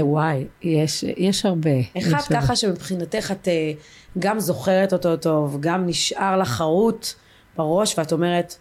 וואי, 0.00 0.44
יש, 0.62 1.04
יש 1.16 1.46
הרבה. 1.46 1.70
אחד 1.98 2.20
ככה 2.20 2.36
הרבה. 2.36 2.56
שמבחינתך 2.56 3.32
את 3.32 3.48
אה, 3.48 3.72
גם 4.18 4.40
זוכרת 4.40 4.92
אותו 4.92 5.16
טוב, 5.16 5.56
גם 5.60 5.86
נשאר 5.86 6.38
לך 6.38 6.48
חרוט 6.48 7.06
בראש 7.56 7.98
ואת 7.98 8.12
אומרת 8.12 8.56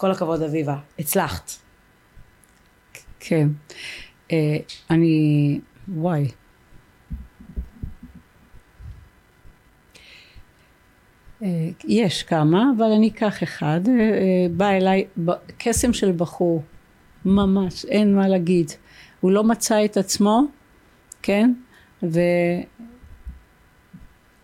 כל 0.00 0.10
הכבוד 0.10 0.42
אביבה, 0.42 0.76
הצלחת. 0.98 1.50
כן. 3.20 3.48
אה, 4.32 4.56
אני, 4.90 5.60
וואי. 5.88 6.28
אה, 11.42 11.48
יש 11.84 12.22
כמה, 12.22 12.64
אבל 12.76 12.92
אני 12.96 13.08
אקח 13.08 13.42
אחד. 13.42 13.80
אה, 13.88 14.46
בא 14.56 14.70
אליי 14.70 15.06
קסם 15.58 15.92
של 15.92 16.12
בחור, 16.12 16.62
ממש, 17.24 17.84
אין 17.84 18.14
מה 18.14 18.28
להגיד. 18.28 18.70
הוא 19.20 19.30
לא 19.32 19.44
מצא 19.44 19.84
את 19.84 19.96
עצמו, 19.96 20.42
כן? 21.22 21.52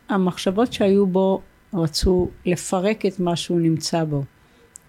והמחשבות 0.08 0.72
שהיו 0.72 1.06
בו 1.06 1.40
רצו 1.74 2.28
לפרק 2.46 3.06
את 3.06 3.20
מה 3.20 3.36
שהוא 3.36 3.60
נמצא 3.60 4.04
בו. 4.04 4.22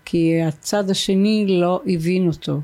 כי 0.06 0.42
הצד 0.42 0.90
השני 0.90 1.46
לא 1.48 1.82
הבין 1.88 2.28
אותו. 2.28 2.60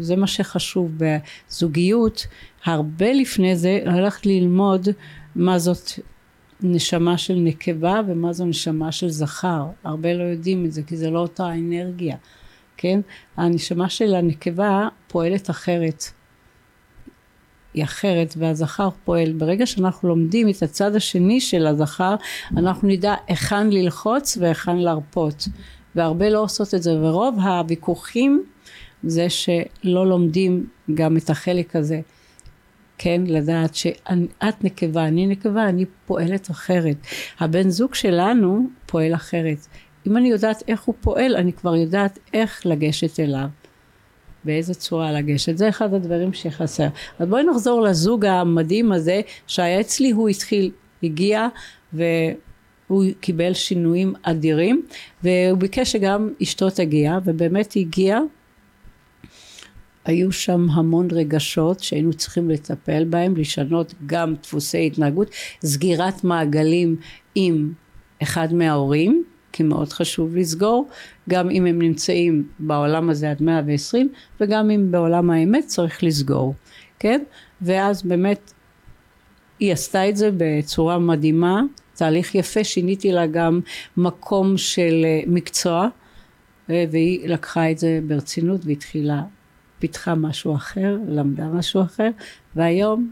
זה 0.00 0.16
מה 0.16 0.26
שחשוב 0.26 0.92
בזוגיות. 0.96 2.26
הרבה 2.64 3.12
לפני 3.12 3.56
זה 3.56 3.80
הלכת 3.86 4.26
ללמוד 4.26 4.88
מה 5.36 5.58
זאת 5.58 5.90
נשמה 6.60 7.18
של 7.18 7.34
נקבה 7.34 8.00
ומה 8.06 8.32
זו 8.32 8.44
נשמה 8.44 8.92
של 8.92 9.08
זכר. 9.08 9.66
הרבה 9.84 10.14
לא 10.14 10.22
יודעים 10.22 10.64
את 10.64 10.72
זה 10.72 10.82
כי 10.82 10.96
זה 10.96 11.10
לא 11.10 11.18
אותה 11.18 11.52
אנרגיה, 11.52 12.16
כן? 12.76 13.00
הנשמה 13.36 13.88
של 13.88 14.14
הנקבה 14.14 14.88
פועלת 15.08 15.50
אחרת. 15.50 16.04
היא 17.74 17.84
אחרת 17.84 18.34
והזכר 18.38 18.88
פועל. 19.04 19.32
ברגע 19.32 19.66
שאנחנו 19.66 20.08
לומדים 20.08 20.48
את 20.48 20.62
הצד 20.62 20.94
השני 20.94 21.40
של 21.40 21.66
הזכר 21.66 22.14
אנחנו 22.56 22.88
נדע 22.88 23.14
היכן 23.26 23.70
ללחוץ 23.70 24.38
והיכן 24.40 24.76
להרפות. 24.76 25.48
והרבה 25.96 26.30
לא 26.30 26.42
עושות 26.42 26.74
את 26.74 26.82
זה 26.82 27.00
ורוב 27.00 27.38
הוויכוחים 27.38 28.44
זה 29.02 29.30
שלא 29.30 30.06
לומדים 30.06 30.66
גם 30.94 31.16
את 31.16 31.30
החלק 31.30 31.76
הזה 31.76 32.00
כן 32.98 33.22
לדעת 33.26 33.74
שאת 33.74 34.64
נקבה 34.64 35.06
אני 35.06 35.26
נקבה 35.26 35.68
אני 35.68 35.84
פועלת 36.06 36.50
אחרת 36.50 36.96
הבן 37.40 37.68
זוג 37.68 37.94
שלנו 37.94 38.66
פועל 38.86 39.14
אחרת 39.14 39.66
אם 40.06 40.16
אני 40.16 40.28
יודעת 40.28 40.62
איך 40.68 40.82
הוא 40.82 40.94
פועל, 41.00 41.36
אני 41.36 41.52
כבר 41.52 41.76
יודעת 41.76 42.18
איך 42.34 42.66
לגשת 42.66 43.20
אליו. 43.20 43.46
באיזה 44.44 44.74
צורה 44.74 45.12
לגשת. 45.12 45.58
זה 45.58 45.68
אחד 45.68 45.94
הדברים 45.94 46.32
שחסר. 46.32 46.86
אז 47.18 47.28
בואי 47.28 47.44
נחזור 47.44 47.80
לזוג 47.80 48.24
המדהים 48.24 48.92
הזה 48.92 49.20
שהיה 49.46 49.80
אצלי, 49.80 50.10
הוא 50.10 50.28
התחיל, 50.28 50.70
הגיע 51.02 51.48
והוא 52.90 53.04
קיבל 53.20 53.54
שינויים 53.54 54.14
אדירים 54.22 54.82
והוא 55.22 55.58
ביקש 55.58 55.92
שגם 55.92 56.30
אשתו 56.42 56.70
תגיע 56.70 57.18
ובאמת 57.24 57.72
היא 57.72 57.86
הגיעה 57.86 58.20
היו 60.06 60.32
שם 60.32 60.66
המון 60.70 61.08
רגשות 61.10 61.80
שהיינו 61.80 62.12
צריכים 62.12 62.50
לטפל 62.50 63.04
בהם, 63.04 63.36
לשנות 63.36 63.94
גם 64.06 64.34
דפוסי 64.42 64.86
התנהגות, 64.86 65.30
סגירת 65.64 66.24
מעגלים 66.24 66.96
עם 67.34 67.72
אחד 68.22 68.54
מההורים, 68.54 69.24
כי 69.52 69.62
מאוד 69.62 69.92
חשוב 69.92 70.36
לסגור, 70.36 70.88
גם 71.28 71.50
אם 71.50 71.66
הם 71.66 71.82
נמצאים 71.82 72.48
בעולם 72.58 73.10
הזה 73.10 73.30
עד 73.30 73.42
120 73.42 74.08
וגם 74.40 74.70
אם 74.70 74.90
בעולם 74.90 75.30
האמת 75.30 75.66
צריך 75.66 76.04
לסגור, 76.04 76.54
כן? 76.98 77.22
ואז 77.62 78.02
באמת 78.02 78.52
היא 79.60 79.72
עשתה 79.72 80.08
את 80.08 80.16
זה 80.16 80.30
בצורה 80.36 80.98
מדהימה, 80.98 81.62
תהליך 81.96 82.34
יפה, 82.34 82.64
שיניתי 82.64 83.12
לה 83.12 83.26
גם 83.26 83.60
מקום 83.96 84.56
של 84.56 85.02
אה, 85.04 85.20
מקצוע 85.26 85.88
והיא 86.68 87.28
לקחה 87.28 87.70
את 87.70 87.78
זה 87.78 88.00
ברצינות 88.06 88.60
והתחילה 88.64 89.22
פיתחה 89.78 90.14
משהו 90.14 90.54
אחר, 90.54 90.98
למדה 91.08 91.48
משהו 91.48 91.82
אחר, 91.82 92.10
והיום 92.56 93.10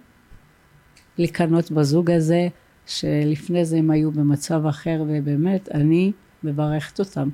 לקנות 1.18 1.70
בזוג 1.70 2.10
הזה, 2.10 2.48
שלפני 2.86 3.64
זה 3.64 3.76
הם 3.76 3.90
היו 3.90 4.12
במצב 4.12 4.66
אחר, 4.66 5.04
ובאמת, 5.08 5.68
אני 5.68 6.12
מברכת 6.44 7.00
אותם. 7.00 7.28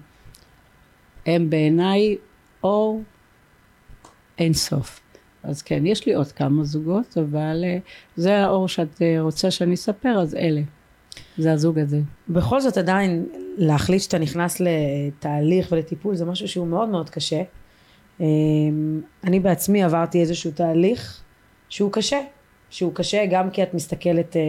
הם 1.27 1.51
בעיניי 1.51 2.17
אור 2.65 3.03
אין 4.39 4.53
סוף. 4.53 5.01
אז 5.43 5.63
כן, 5.63 5.87
יש 5.87 6.07
לי 6.07 6.15
עוד 6.15 6.33
כמה 6.33 6.65
זוגות, 6.65 7.19
אבל 7.19 7.65
אה, 7.65 7.79
זה 8.17 8.39
האור 8.39 8.69
שאת 8.69 9.03
אה, 9.03 9.17
רוצה 9.21 9.51
שאני 9.51 9.75
אספר, 9.75 10.21
אז 10.21 10.35
אלה. 10.35 10.61
זה 11.41 11.53
הזוג 11.53 11.79
הזה. 11.79 12.01
בכל 12.29 12.61
זאת 12.61 12.77
עדיין 12.77 13.27
להחליט 13.57 14.03
שאתה 14.03 14.19
נכנס 14.19 14.61
לתהליך 14.61 15.69
ולטיפול 15.73 16.15
זה 16.15 16.25
משהו 16.25 16.49
שהוא 16.49 16.67
מאוד 16.67 16.89
מאוד 16.89 17.11
קשה. 17.11 17.43
אמ, 18.21 19.01
אני 19.25 19.41
בעצמי 19.41 19.83
עברתי 19.83 20.21
איזשהו 20.21 20.51
תהליך 20.51 21.23
שהוא 21.69 21.93
קשה, 21.93 22.21
שהוא 22.71 22.95
קשה 22.95 23.27
גם 23.31 23.51
כי 23.51 23.63
את 23.63 23.75
מסתכלת 23.75 24.37
אה, 24.37 24.43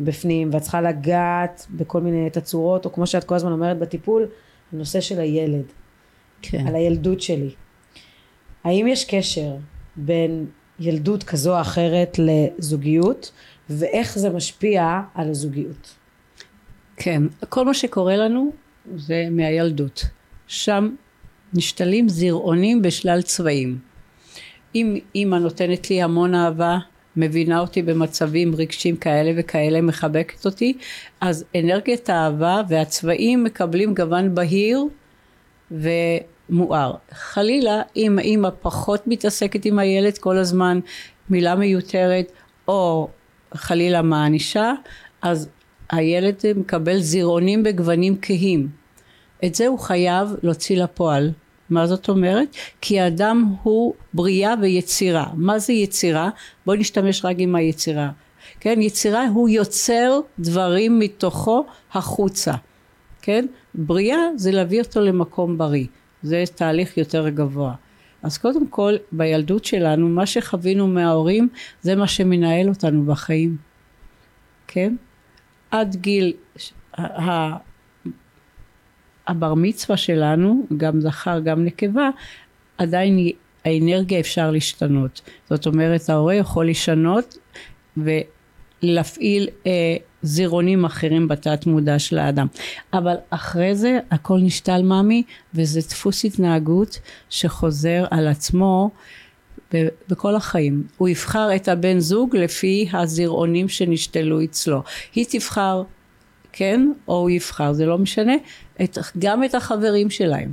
בפנים 0.00 0.50
ואת 0.52 0.62
צריכה 0.62 0.80
לגעת 0.80 1.66
בכל 1.70 2.00
מיני 2.00 2.30
תצורות, 2.30 2.84
או 2.84 2.92
כמו 2.92 3.06
שאת 3.06 3.24
כל 3.24 3.34
הזמן 3.34 3.52
אומרת 3.52 3.78
בטיפול, 3.78 4.26
הנושא 4.72 5.00
של 5.00 5.20
הילד, 5.20 5.64
כן. 6.42 6.66
על 6.66 6.74
הילדות 6.74 7.20
שלי. 7.20 7.50
האם 8.64 8.86
יש 8.86 9.04
קשר 9.04 9.56
בין 9.96 10.46
ילדות 10.80 11.22
כזו 11.22 11.56
או 11.56 11.60
אחרת 11.60 12.18
לזוגיות, 12.18 13.32
ואיך 13.70 14.18
זה 14.18 14.30
משפיע 14.30 15.00
על 15.14 15.30
הזוגיות? 15.30 15.94
כן, 16.96 17.22
כל 17.48 17.64
מה 17.64 17.74
שקורה 17.74 18.16
לנו 18.16 18.52
זה 18.96 19.28
מהילדות. 19.30 20.04
שם 20.46 20.90
נשתלים 21.54 22.08
זרעונים 22.08 22.82
בשלל 22.82 23.22
צבעים. 23.22 23.78
אם 24.74 24.98
אימא 25.14 25.36
נותנת 25.36 25.90
לי 25.90 26.02
המון 26.02 26.34
אהבה, 26.34 26.78
מבינה 27.16 27.60
אותי 27.60 27.82
במצבים 27.82 28.54
רגשיים 28.54 28.96
כאלה 28.96 29.32
וכאלה, 29.36 29.80
מחבקת 29.80 30.46
אותי, 30.46 30.78
אז 31.20 31.44
אנרגיית 31.56 32.10
האהבה 32.10 32.62
והצבעים 32.68 33.44
מקבלים 33.44 33.94
גוון 33.94 34.34
בהיר 34.34 34.84
ומואר. 35.70 36.94
חלילה, 37.10 37.82
אם 37.96 38.18
האימא 38.18 38.48
פחות 38.62 39.06
מתעסקת 39.06 39.64
עם 39.64 39.78
הילד 39.78 40.18
כל 40.18 40.36
הזמן, 40.36 40.80
מילה 41.30 41.54
מיותרת, 41.54 42.32
או 42.68 43.08
חלילה 43.56 44.02
מענישה, 44.02 44.72
אז 45.22 45.48
הילד 45.90 46.40
מקבל 46.56 46.98
זירעונים 46.98 47.62
בגוונים 47.62 48.16
כהים. 48.22 48.68
את 49.44 49.54
זה 49.54 49.66
הוא 49.66 49.78
חייב 49.78 50.28
להוציא 50.42 50.82
לפועל. 50.82 51.32
מה 51.70 51.86
זאת 51.86 52.08
אומרת? 52.08 52.48
כי 52.80 53.00
האדם 53.00 53.54
הוא 53.62 53.94
בריאה 54.14 54.54
ויצירה. 54.60 55.26
מה 55.34 55.58
זה 55.58 55.72
יצירה? 55.72 56.30
בואי 56.66 56.78
נשתמש 56.78 57.24
רק 57.24 57.36
עם 57.38 57.54
היצירה. 57.54 58.10
כן? 58.60 58.80
יצירה 58.80 59.26
הוא 59.28 59.48
יוצר 59.48 60.20
דברים 60.38 60.98
מתוכו 60.98 61.64
החוצה. 61.92 62.52
כן? 63.22 63.46
בריאה 63.74 64.18
זה 64.36 64.50
להביא 64.50 64.82
אותו 64.82 65.00
למקום 65.00 65.58
בריא. 65.58 65.86
זה 66.22 66.44
תהליך 66.54 66.98
יותר 66.98 67.28
גבוה. 67.28 67.74
אז 68.26 68.38
קודם 68.38 68.66
כל 68.66 68.94
בילדות 69.12 69.64
שלנו 69.64 70.08
מה 70.08 70.26
שחווינו 70.26 70.88
מההורים 70.88 71.48
זה 71.82 71.96
מה 71.96 72.08
שמנהל 72.08 72.68
אותנו 72.68 73.04
בחיים. 73.04 73.56
כן? 74.66 74.94
עד 75.70 75.96
גיל 75.96 76.32
הבר 79.26 79.54
מצווה 79.54 79.96
שלנו, 79.96 80.66
גם 80.76 81.00
זכר 81.00 81.40
גם 81.40 81.64
נקבה, 81.64 82.10
עדיין 82.78 83.18
האנרגיה 83.64 84.20
אפשר 84.20 84.50
להשתנות. 84.50 85.20
זאת 85.50 85.66
אומרת 85.66 86.10
ההורה 86.10 86.34
יכול 86.34 86.68
לשנות 86.68 87.38
ולהפעיל 87.96 89.48
אה, 89.66 89.96
זירונים 90.26 90.84
אחרים 90.84 91.28
בתת 91.28 91.66
מודע 91.66 91.98
של 91.98 92.18
האדם. 92.18 92.46
אבל 92.92 93.14
אחרי 93.30 93.74
זה 93.74 93.98
הכל 94.10 94.38
נשתל 94.42 94.82
מאמי 94.82 95.22
וזה 95.54 95.80
דפוס 95.80 96.24
התנהגות 96.24 96.98
שחוזר 97.30 98.04
על 98.10 98.28
עצמו 98.28 98.90
בכל 100.08 100.34
החיים. 100.34 100.86
הוא 100.96 101.08
יבחר 101.08 101.48
את 101.56 101.68
הבן 101.68 101.98
זוג 101.98 102.36
לפי 102.36 102.88
הזרעונים 102.92 103.68
שנשתלו 103.68 104.44
אצלו. 104.44 104.82
היא 105.14 105.26
תבחר 105.28 105.82
כן, 106.52 106.92
או 107.08 107.14
הוא 107.14 107.30
יבחר, 107.30 107.72
זה 107.72 107.86
לא 107.86 107.98
משנה, 107.98 108.32
את, 108.84 108.98
גם 109.18 109.44
את 109.44 109.54
החברים 109.54 110.10
שלהם. 110.10 110.52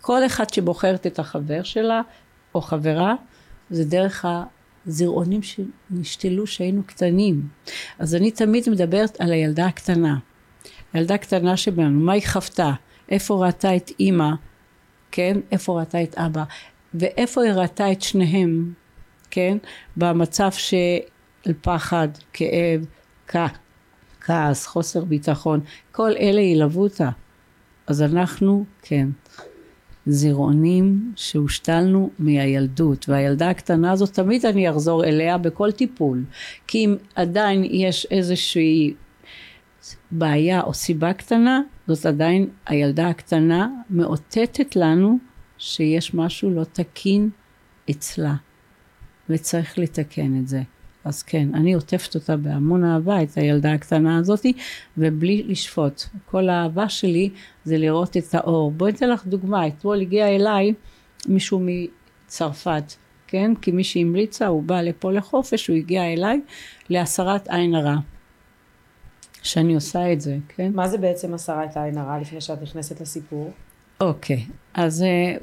כל 0.00 0.26
אחד 0.26 0.52
שבוחרת 0.52 1.06
את 1.06 1.18
החבר 1.18 1.62
שלה 1.62 2.00
או 2.54 2.60
חברה, 2.60 3.14
זה 3.70 3.84
דרך 3.84 4.24
הזרעונים 4.88 5.40
שנשתלו 5.42 6.46
שהיינו 6.46 6.82
קטנים. 6.86 7.48
אז 7.98 8.14
אני 8.14 8.30
תמיד 8.30 8.70
מדברת 8.70 9.20
על 9.20 9.32
הילדה 9.32 9.66
הקטנה. 9.66 10.18
הילדה 10.92 11.14
הקטנה 11.14 11.56
שבנו, 11.56 12.00
מה 12.00 12.12
היא 12.12 12.22
חוותה? 12.26 12.72
איפה 13.08 13.46
ראתה 13.46 13.76
את 13.76 13.90
אימא, 14.00 14.30
כן? 15.10 15.36
איפה 15.52 15.80
ראתה 15.80 16.02
את 16.02 16.14
אבא? 16.14 16.44
ואיפה 16.94 17.42
היא 17.42 17.52
ראתה 17.52 17.92
את 17.92 18.02
שניהם, 18.02 18.72
כן? 19.30 19.58
במצב 19.96 20.52
של 20.52 21.52
פחד, 21.60 22.08
כאב, 22.32 22.86
כעס, 24.20 24.66
חוסר 24.66 25.04
ביטחון, 25.04 25.60
כל 25.92 26.10
אלה 26.10 26.40
ילוו 26.40 26.82
אותה. 26.82 27.10
אז 27.86 28.02
אנחנו, 28.02 28.64
כן, 28.82 29.08
זירעונים 30.08 31.12
שהושתלנו 31.16 32.10
מהילדות, 32.18 33.08
והילדה 33.08 33.50
הקטנה 33.50 33.92
הזאת 33.92 34.12
תמיד 34.12 34.46
אני 34.46 34.70
אחזור 34.70 35.04
אליה 35.04 35.38
בכל 35.38 35.72
טיפול, 35.72 36.24
כי 36.66 36.84
אם 36.84 36.96
עדיין 37.14 37.64
יש 37.64 38.06
איזושהי 38.10 38.94
בעיה 40.10 40.60
או 40.60 40.74
סיבה 40.74 41.12
קטנה, 41.12 41.60
זאת 41.86 42.06
עדיין 42.06 42.48
הילדה 42.66 43.08
הקטנה 43.08 43.68
מאותתת 43.90 44.76
לנו 44.76 45.18
שיש 45.58 46.14
משהו 46.14 46.50
לא 46.50 46.64
תקין 46.64 47.30
אצלה, 47.90 48.34
וצריך 49.28 49.78
לתקן 49.78 50.40
את 50.40 50.48
זה. 50.48 50.62
אז 51.08 51.22
כן, 51.22 51.48
אני 51.54 51.74
עוטפת 51.74 52.14
אותה 52.14 52.36
בהמון 52.36 52.84
אהבה, 52.84 53.22
את 53.22 53.34
הילדה 53.36 53.72
הקטנה 53.72 54.18
הזאתי, 54.18 54.52
ובלי 54.98 55.42
לשפוט. 55.42 56.02
כל 56.30 56.48
האהבה 56.48 56.88
שלי 56.88 57.30
זה 57.64 57.78
לראות 57.78 58.16
את 58.16 58.34
האור. 58.34 58.70
בואי 58.70 58.92
אתן 58.92 59.10
לך 59.10 59.26
דוגמה, 59.26 59.66
אתמול 59.66 60.00
הגיע 60.00 60.28
אליי 60.28 60.74
מישהו 61.28 61.62
מצרפת, 61.62 62.92
כן? 63.26 63.52
כי 63.62 63.70
מי 63.70 63.84
שהמליצה, 63.84 64.46
הוא 64.46 64.62
בא 64.62 64.80
לפה 64.80 65.12
לחופש, 65.12 65.66
הוא 65.66 65.76
הגיע 65.76 66.12
אליי 66.12 66.40
להסרת 66.90 67.48
עין 67.48 67.74
הרע. 67.74 67.96
שאני 69.42 69.74
עושה 69.74 70.12
את 70.12 70.20
זה, 70.20 70.36
כן? 70.48 70.70
מה 70.74 70.88
זה 70.88 70.98
בעצם 70.98 71.34
הסרת 71.34 71.76
עין 71.76 71.98
הרע 71.98 72.18
לפני 72.18 72.40
שאת 72.40 72.62
נכנסת 72.62 73.00
לסיפור? 73.00 73.52
אוקיי, 74.00 74.46
אז 74.74 75.04
uh, 75.04 75.42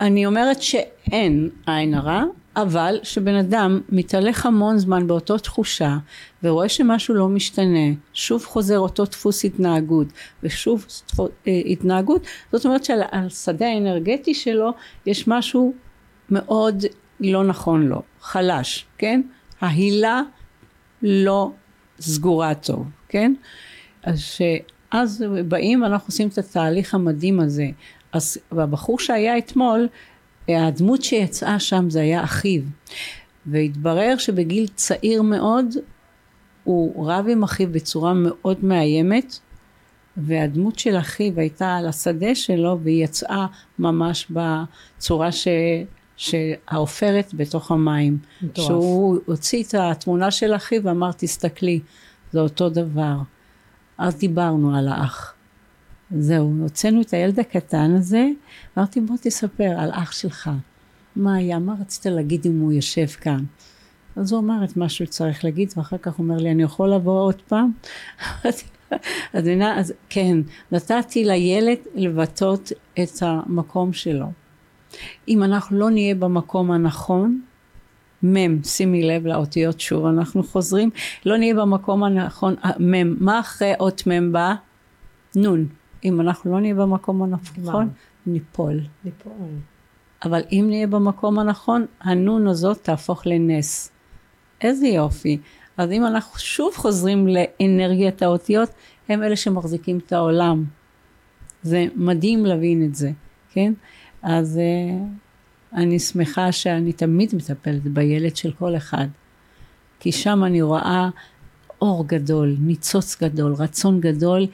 אני 0.00 0.26
אומרת 0.26 0.62
שאין 0.62 1.50
עין 1.66 1.94
הרע, 1.94 2.22
אבל 2.56 2.98
שבן 3.02 3.34
אדם 3.34 3.80
מתהלך 3.88 4.46
המון 4.46 4.78
זמן 4.78 5.06
באותו 5.06 5.38
תחושה 5.38 5.96
ורואה 6.42 6.68
שמשהו 6.68 7.14
לא 7.14 7.28
משתנה, 7.28 7.88
שוב 8.12 8.44
חוזר 8.44 8.78
אותו 8.78 9.04
דפוס 9.04 9.44
התנהגות 9.44 10.06
ושוב 10.42 10.86
אה, 11.18 11.24
התנהגות, 11.66 12.26
זאת 12.52 12.66
אומרת 12.66 12.84
שעל 12.84 13.02
השדה 13.12 13.66
האנרגטי 13.66 14.34
שלו 14.34 14.70
יש 15.06 15.28
משהו 15.28 15.74
מאוד 16.30 16.84
לא 17.20 17.44
נכון 17.44 17.86
לו, 17.86 18.02
חלש, 18.20 18.86
כן? 18.98 19.22
ההילה 19.60 20.22
לא 21.02 21.50
סגורה 22.00 22.54
טוב, 22.54 22.86
כן? 23.08 23.34
אז 24.02 24.38
אז 24.94 25.24
באים, 25.48 25.84
אנחנו 25.84 26.06
עושים 26.06 26.28
את 26.28 26.38
התהליך 26.38 26.94
המדהים 26.94 27.40
הזה. 27.40 27.66
אז 28.12 28.38
הבחור 28.50 28.98
שהיה 28.98 29.38
אתמול, 29.38 29.88
הדמות 30.48 31.02
שיצאה 31.02 31.58
שם 31.58 31.90
זה 31.90 32.00
היה 32.00 32.24
אחיו. 32.24 32.62
והתברר 33.46 34.14
שבגיל 34.18 34.66
צעיר 34.74 35.22
מאוד 35.22 35.74
הוא 36.64 37.12
רב 37.12 37.26
עם 37.30 37.42
אחיו 37.42 37.72
בצורה 37.72 38.12
מאוד 38.14 38.64
מאיימת 38.64 39.38
והדמות 40.16 40.78
של 40.78 40.98
אחיו 40.98 41.40
הייתה 41.40 41.76
על 41.76 41.88
השדה 41.88 42.34
שלו 42.34 42.78
והיא 42.82 43.04
יצאה 43.04 43.46
ממש 43.78 44.26
בצורה 44.30 45.32
ש... 45.32 45.48
שהעופרת 46.16 47.34
בתוך 47.34 47.70
המים. 47.70 48.18
מטורף. 48.42 48.66
שהוא 48.66 49.18
הוציא 49.26 49.62
את 49.62 49.74
התמונה 49.78 50.30
של 50.30 50.56
אחיו 50.56 50.84
ואמר 50.84 51.10
תסתכלי 51.12 51.80
זה 52.32 52.40
אותו 52.40 52.68
דבר. 52.68 53.16
אז 53.98 54.16
דיברנו 54.16 54.76
על 54.76 54.88
האח. 54.88 55.33
זהו, 56.18 56.52
הוצאנו 56.60 57.00
את 57.00 57.12
הילד 57.14 57.40
הקטן 57.40 57.94
הזה, 57.98 58.26
אמרתי 58.78 59.00
בוא 59.00 59.16
תספר 59.22 59.74
על 59.78 59.90
אח 59.92 60.12
שלך. 60.12 60.50
מה 61.16 61.34
היה, 61.34 61.58
מה 61.58 61.74
רצית 61.80 62.06
להגיד 62.06 62.46
אם 62.46 62.60
הוא 62.60 62.72
יושב 62.72 63.06
כאן? 63.06 63.44
אז 64.16 64.32
הוא 64.32 64.40
אמר 64.40 64.64
את 64.64 64.76
מה 64.76 64.88
שהוא 64.88 65.06
צריך 65.06 65.44
להגיד, 65.44 65.72
ואחר 65.76 65.98
כך 65.98 66.14
הוא 66.14 66.24
אומר 66.24 66.36
לי, 66.36 66.50
אני 66.50 66.62
יכול 66.62 66.94
לבוא 66.94 67.20
עוד 67.20 67.42
פעם? 67.48 67.70
אז, 68.44 68.62
אז 69.32 69.92
כן, 70.08 70.38
נתתי 70.72 71.24
לילד 71.24 71.78
לבטא 71.94 72.54
את 73.02 73.22
המקום 73.22 73.92
שלו. 73.92 74.26
אם 75.28 75.42
אנחנו 75.42 75.78
לא 75.78 75.90
נהיה 75.90 76.14
במקום 76.14 76.70
הנכון, 76.70 77.40
מ', 78.24 78.62
שימי 78.64 79.02
לב 79.02 79.26
לאותיות 79.26 79.80
שוב, 79.80 80.06
אנחנו 80.06 80.42
חוזרים, 80.42 80.90
לא 81.26 81.36
נהיה 81.36 81.54
במקום 81.54 82.04
הנכון, 82.04 82.54
מ', 82.80 83.24
מה 83.24 83.40
אחרי 83.40 83.72
אות 83.80 84.06
מ' 84.06 84.32
בא? 84.32 84.54
נ'. 85.36 85.83
אם 86.04 86.20
אנחנו 86.20 86.52
לא 86.52 86.60
נהיה 86.60 86.74
במקום 86.74 87.22
הנכון, 87.22 87.88
ניפול. 88.26 88.80
ניפול. 89.04 89.32
אבל 90.24 90.42
אם 90.52 90.64
נהיה 90.68 90.86
במקום 90.86 91.38
הנכון, 91.38 91.86
הנון 92.00 92.46
הזאת 92.46 92.82
תהפוך 92.82 93.26
לנס. 93.26 93.92
איזה 94.60 94.86
יופי. 94.86 95.38
אז 95.76 95.90
אם 95.90 96.06
אנחנו 96.06 96.38
שוב 96.38 96.74
חוזרים 96.76 97.28
לאנרגיית 97.28 98.22
האותיות, 98.22 98.70
הם 99.08 99.22
אלה 99.22 99.36
שמחזיקים 99.36 99.98
את 99.98 100.12
העולם. 100.12 100.64
זה 101.62 101.86
מדהים 101.96 102.46
להבין 102.46 102.84
את 102.84 102.94
זה, 102.94 103.10
כן? 103.50 103.72
אז 104.22 104.60
uh, 104.60 105.78
אני 105.78 105.98
שמחה 105.98 106.52
שאני 106.52 106.92
תמיד 106.92 107.34
מטפלת 107.34 107.82
בילד 107.82 108.36
של 108.36 108.52
כל 108.52 108.76
אחד. 108.76 109.06
כי 110.00 110.12
שם 110.12 110.44
אני 110.44 110.62
רואה 110.62 111.08
אור 111.80 112.08
גדול, 112.08 112.56
ניצוץ 112.60 113.22
גדול, 113.22 113.52
רצון 113.52 114.00
גדול 114.00 114.46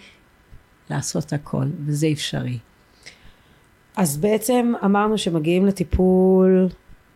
לעשות 0.91 1.33
הכל, 1.33 1.67
וזה 1.87 2.09
אפשרי. 2.13 2.59
אז 3.97 4.17
בעצם 4.17 4.73
אמרנו 4.85 5.19
שמגיעים 5.19 5.67
לטיפול 5.67 6.69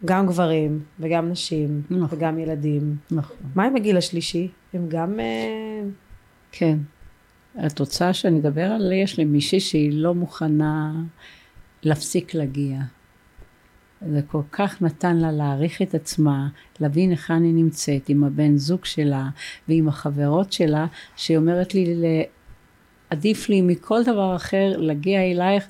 גם 0.04 0.26
גברים 0.26 0.82
וגם 1.00 1.30
נשים 1.30 1.82
נכון. 1.90 2.18
וגם 2.18 2.38
ילדים. 2.38 2.96
נכון. 3.10 3.36
מה 3.54 3.64
עם 3.64 3.76
הגיל 3.76 3.96
השלישי? 3.96 4.48
הם 4.74 4.88
גם... 4.88 5.20
אה, 5.20 5.82
כן. 6.52 6.78
את 7.66 7.78
רוצה 7.78 8.12
שאני 8.12 8.38
אדבר 8.38 8.64
על... 8.64 8.92
יש 8.92 9.18
לי 9.18 9.24
מישהי 9.24 9.60
שהיא 9.60 9.92
לא 9.92 10.14
מוכנה 10.14 10.92
להפסיק 11.82 12.34
להגיע. 12.34 12.80
זה 14.10 14.20
כל 14.22 14.42
כך 14.52 14.82
נתן 14.82 15.16
לה 15.16 15.32
להעריך 15.32 15.82
את 15.82 15.94
עצמה, 15.94 16.48
להבין 16.80 17.10
היכן 17.10 17.42
היא 17.42 17.54
נמצאת 17.54 18.08
עם 18.08 18.24
הבן 18.24 18.56
זוג 18.56 18.84
שלה 18.84 19.28
ועם 19.68 19.88
החברות 19.88 20.52
שלה, 20.52 20.86
שהיא 21.16 21.36
אומרת 21.36 21.74
לי 21.74 21.94
עדיף 23.14 23.48
לי 23.48 23.60
מכל 23.60 24.02
דבר 24.02 24.36
אחר 24.36 24.76
להגיע 24.76 25.20
אלייך, 25.20 25.64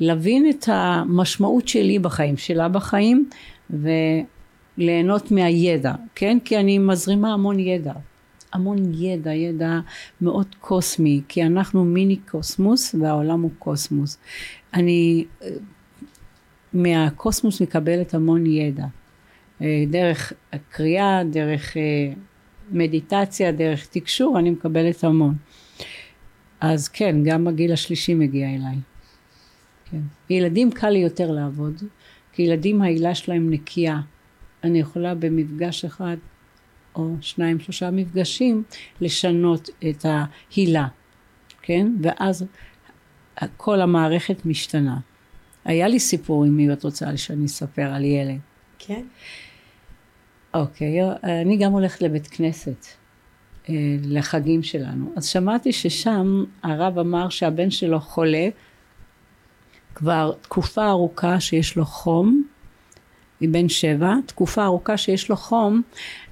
להבין 0.00 0.50
את 0.50 0.64
המשמעות 0.68 1.68
שלי 1.68 1.98
בחיים, 1.98 2.36
שלה 2.36 2.68
בחיים, 2.68 3.28
וליהנות 3.70 5.30
מהידע, 5.30 5.94
כן? 6.14 6.38
כי 6.44 6.58
אני 6.58 6.78
מזרימה 6.78 7.32
המון 7.32 7.58
ידע. 7.58 7.92
המון 8.52 8.78
ידע, 8.94 9.32
ידע 9.32 9.80
מאוד 10.20 10.46
קוסמי, 10.60 11.20
כי 11.28 11.42
אנחנו 11.42 11.84
מיני 11.84 12.16
קוסמוס 12.16 12.94
והעולם 13.00 13.42
הוא 13.42 13.50
קוסמוס. 13.58 14.18
אני 14.74 15.24
מהקוסמוס 16.72 17.60
מקבלת 17.60 18.14
המון 18.14 18.46
ידע. 18.46 18.86
אה, 19.62 19.84
דרך 19.90 20.32
קריאה, 20.70 21.22
דרך 21.30 21.76
אה, 21.76 21.82
מדיטציה, 22.70 23.52
דרך 23.52 23.86
תקשור, 23.86 24.38
אני 24.38 24.50
מקבלת 24.50 25.04
המון. 25.04 25.34
אז 26.66 26.88
כן, 26.88 27.16
גם 27.24 27.46
הגיל 27.46 27.72
השלישי 27.72 28.14
מגיע 28.14 28.48
אליי. 28.48 28.76
כן. 29.90 30.00
ילדים 30.30 30.70
קל 30.70 30.90
לי 30.90 30.98
יותר 30.98 31.30
לעבוד, 31.30 31.82
כי 32.32 32.42
ילדים 32.42 32.82
העילה 32.82 33.14
שלהם 33.14 33.50
נקייה. 33.50 34.00
אני 34.64 34.80
יכולה 34.80 35.14
במפגש 35.14 35.84
אחד 35.84 36.16
או 36.94 37.10
שניים 37.20 37.60
שלושה 37.60 37.90
מפגשים 37.90 38.62
לשנות 39.00 39.68
את 39.88 40.06
ההילה, 40.08 40.86
כן? 41.62 41.92
ואז 42.02 42.44
כל 43.56 43.80
המערכת 43.80 44.46
משתנה. 44.46 44.98
היה 45.64 45.88
לי 45.88 46.00
סיפור 46.00 46.44
מי 46.44 46.72
את 46.72 46.84
רוצה 46.84 47.16
שאני 47.16 47.46
אספר 47.46 47.94
על 47.94 48.04
ילד. 48.04 48.38
כן. 48.78 49.06
אוקיי, 50.54 50.98
אני 51.22 51.56
גם 51.56 51.72
הולכת 51.72 52.02
לבית 52.02 52.26
כנסת. 52.26 52.86
אה, 53.68 53.74
לחגים 54.02 54.62
שלנו. 54.62 55.12
אז 55.16 55.26
שמעתי 55.26 55.72
ששם 55.72 56.44
הרב 56.62 56.98
אמר 56.98 57.28
שהבן 57.28 57.70
שלו 57.70 58.00
חולה 58.00 58.48
כבר 59.94 60.32
תקופה 60.42 60.88
ארוכה 60.88 61.40
שיש 61.40 61.76
לו 61.76 61.84
חום, 61.84 62.44
מבן 63.40 63.68
שבע, 63.68 64.14
תקופה 64.26 64.64
ארוכה 64.64 64.96
שיש 64.96 65.28
לו 65.28 65.36
חום 65.36 65.82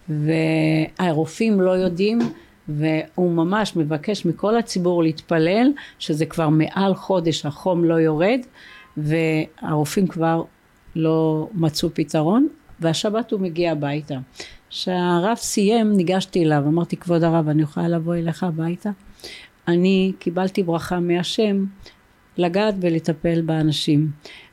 והרופאים 0.09 1.61
לא 1.61 1.71
יודעים 1.71 2.19
והוא 2.69 3.33
ממש 3.33 3.77
מבקש 3.77 4.27
מכל 4.27 4.57
הציבור 4.57 5.03
להתפלל 5.03 5.73
שזה 5.99 6.27
כבר 6.27 6.49
מעל 6.49 6.95
חודש 6.95 7.47
החום 7.47 7.85
לא 7.85 7.95
יורד 7.95 8.41
והרופאים 8.97 10.07
כבר 10.07 10.43
לא 10.97 11.49
מצאו 11.55 11.89
פתרון 11.95 12.49
והשבת 12.81 13.31
הוא 13.31 13.41
מגיע 13.41 13.73
הביתה. 13.73 14.19
כשהרב 14.73 15.37
סיים 15.37 15.93
ניגשתי 15.93 16.45
אליו 16.45 16.63
אמרתי 16.67 16.97
כבוד 16.97 17.25
הרב 17.25 17.49
אני 17.49 17.63
יכולה 17.63 17.89
לבוא 17.89 18.15
אליך 18.15 18.43
הביתה? 18.43 18.91
אני 19.69 20.13
קיבלתי 20.19 20.63
ברכה 20.63 21.01
מהשם 21.01 21.65
לגעת 22.39 22.75
ולטפל 22.81 23.43
באנשים. 23.43 24.11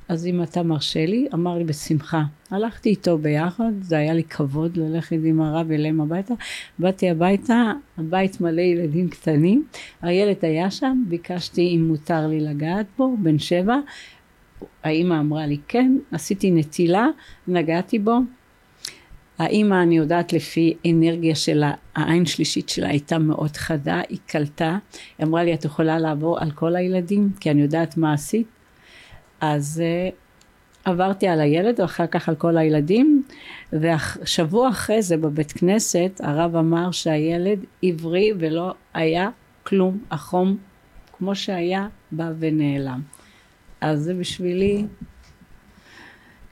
אז 0.08 0.28
אם 0.28 0.44
אתה 0.44 0.64
מרשה 0.64 1.06
לי 1.06 1.28
אמר 1.34 1.58
לי 1.58 1.64
בשמחה. 1.64 2.24
הלכתי 2.52 2.90
איתו 2.90 3.18
ביחד 3.18 3.72
זה 3.82 3.98
היה 3.98 4.14
לי 4.14 4.24
כבוד 4.24 4.78
ללכת 4.78 5.18
עם 5.26 5.42
הרב 5.42 5.72
אליהם 5.72 6.02
הביתה. 6.02 6.34
באתי 6.80 7.10
הביתה 7.10 7.72
הבית 7.98 8.42
מלא 8.42 8.62
ילדים 8.62 9.10
קטנים 9.10 9.66
הילד 10.02 10.38
היה 10.42 10.72
שם 10.72 11.04
ביקשתי 11.08 11.76
אם 11.76 11.88
מותר 11.88 12.28
לי 12.28 12.40
לגעת 12.40 12.86
בו 12.98 13.18
בן 13.20 13.40
שבע. 13.40 13.78
האימא 14.84 15.20
אמרה 15.20 15.46
לי 15.46 15.58
כן. 15.68 15.98
עשיתי 16.12 16.52
נטילה 16.52 17.08
נגעתי 17.48 18.00
בו 18.00 18.20
האימא 19.40 19.84
אני 19.84 19.98
יודעת 19.98 20.34
לפי 20.34 20.74
אנרגיה 20.92 21.36
שלה 21.36 21.74
העין 21.96 22.26
שלישית 22.26 22.70
שלה 22.70 22.88
הייתה 22.90 23.18
מאוד 23.18 23.58
חדה 23.58 24.02
היא 24.10 24.18
קלטה 24.26 24.78
היא 25.18 25.28
אמרה 25.28 25.44
לי 25.44 25.54
את 25.54 25.66
יכולה 25.66 26.00
לעבור 26.00 26.40
על 26.40 26.52
כל 26.52 26.76
הילדים 26.76 27.30
כי 27.40 27.52
אני 27.52 27.62
יודעת 27.62 27.98
מה 27.98 28.14
עשית. 28.14 28.48
אז 29.42 29.84
uh, 29.84 30.16
עברתי 30.90 31.28
על 31.28 31.42
הילד 31.42 31.80
ואחר 31.80 32.08
כך 32.08 32.30
על 32.30 32.36
כל 32.36 32.58
הילדים 32.58 33.24
ושבוע 33.74 34.70
אחרי 34.70 35.02
זה 35.02 35.18
בבית 35.18 35.52
כנסת 35.52 36.22
הרב 36.24 36.56
אמר 36.56 36.92
שהילד 36.92 37.60
עברי 37.84 38.32
ולא 38.40 38.74
היה 38.94 39.30
כלום 39.64 39.98
החום 40.12 40.58
כמו 41.18 41.36
שהיה 41.36 41.88
בא 42.12 42.32
ונעלם. 42.40 43.02
אז 43.82 44.00
זה 44.00 44.14
בשבילי 44.14 44.86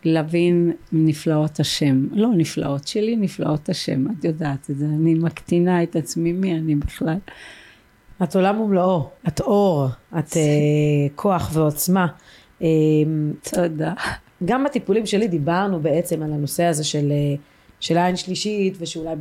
להבין 0.06 0.72
נפלאות 0.92 1.60
השם. 1.60 2.08
לא 2.12 2.30
נפלאות 2.36 2.88
שלי, 2.88 3.16
נפלאות 3.16 3.70
השם. 3.70 4.06
את 4.20 4.26
יודעת 4.26 4.70
את 4.70 4.78
זה. 4.78 4.86
אני 4.86 5.14
מקטינה 5.14 5.84
את 5.84 5.96
עצמי, 5.96 6.32
מי 6.34 6.56
אני 6.56 6.76
בכלל? 6.76 7.18
את 8.24 8.36
עולם 8.36 8.62
ומלואו. 8.62 9.10
את 9.28 9.42
אור. 9.42 9.88
את 10.20 10.32
uh, 10.32 10.36
כוח 11.16 11.50
ועוצמה. 11.54 12.08
Uh, 12.60 12.64
תודה. 13.52 13.94
גם 14.46 14.64
בטיפולים 14.64 15.06
שלי 15.06 15.28
דיברנו 15.28 15.80
בעצם 15.80 16.24
על 16.24 16.34
הנושא 16.34 16.64
הזה 16.64 16.84
של, 16.84 17.12
uh, 17.12 17.40
של 17.80 17.98
עין 17.98 18.16
שלישית, 18.16 18.78
ושאולי... 18.80 19.12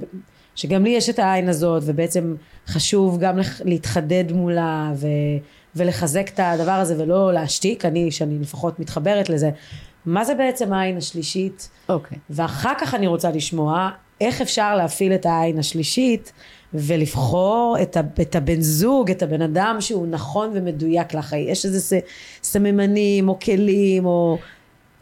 שגם 0.55 0.85
לי 0.85 0.91
יש 0.91 1.11
את 1.11 1.19
העין 1.19 1.49
הזאת, 1.49 1.83
ובעצם 1.87 2.35
חשוב 2.67 3.19
גם 3.21 3.39
להתחדד 3.65 4.33
מולה, 4.33 4.93
ו... 4.97 5.07
ולחזק 5.77 6.31
את 6.35 6.41
הדבר 6.43 6.73
הזה 6.73 7.03
ולא 7.03 7.33
להשתיק, 7.33 7.85
אני, 7.85 8.11
שאני 8.11 8.39
לפחות 8.39 8.81
מתחברת 8.81 9.29
לזה, 9.29 9.51
מה 10.07 10.25
זה 10.25 10.35
בעצם 10.35 10.73
העין 10.73 10.97
השלישית? 10.97 11.69
אוקיי. 11.89 12.19
Okay. 12.19 12.21
ואחר 12.31 12.73
כך 12.79 12.95
אני 12.95 13.07
רוצה 13.07 13.31
לשמוע 13.31 13.91
איך 14.21 14.41
אפשר 14.41 14.77
להפעיל 14.77 15.13
את 15.13 15.27
העין 15.27 15.59
השלישית 15.59 16.33
ולבחור 16.75 17.77
את, 17.83 17.97
ה, 17.97 18.01
את 18.21 18.37
הבן 18.37 18.61
זוג, 18.61 19.11
את 19.11 19.23
הבן 19.23 19.43
אדם 19.43 19.77
שהוא 19.81 20.07
נכון 20.07 20.51
ומדויק 20.55 21.15
לך. 21.15 21.33
יש 21.33 21.65
איזה 21.65 21.81
ס, 21.81 21.93
סממנים 22.43 23.29
או 23.29 23.39
כלים 23.39 24.07
או... 24.07 24.39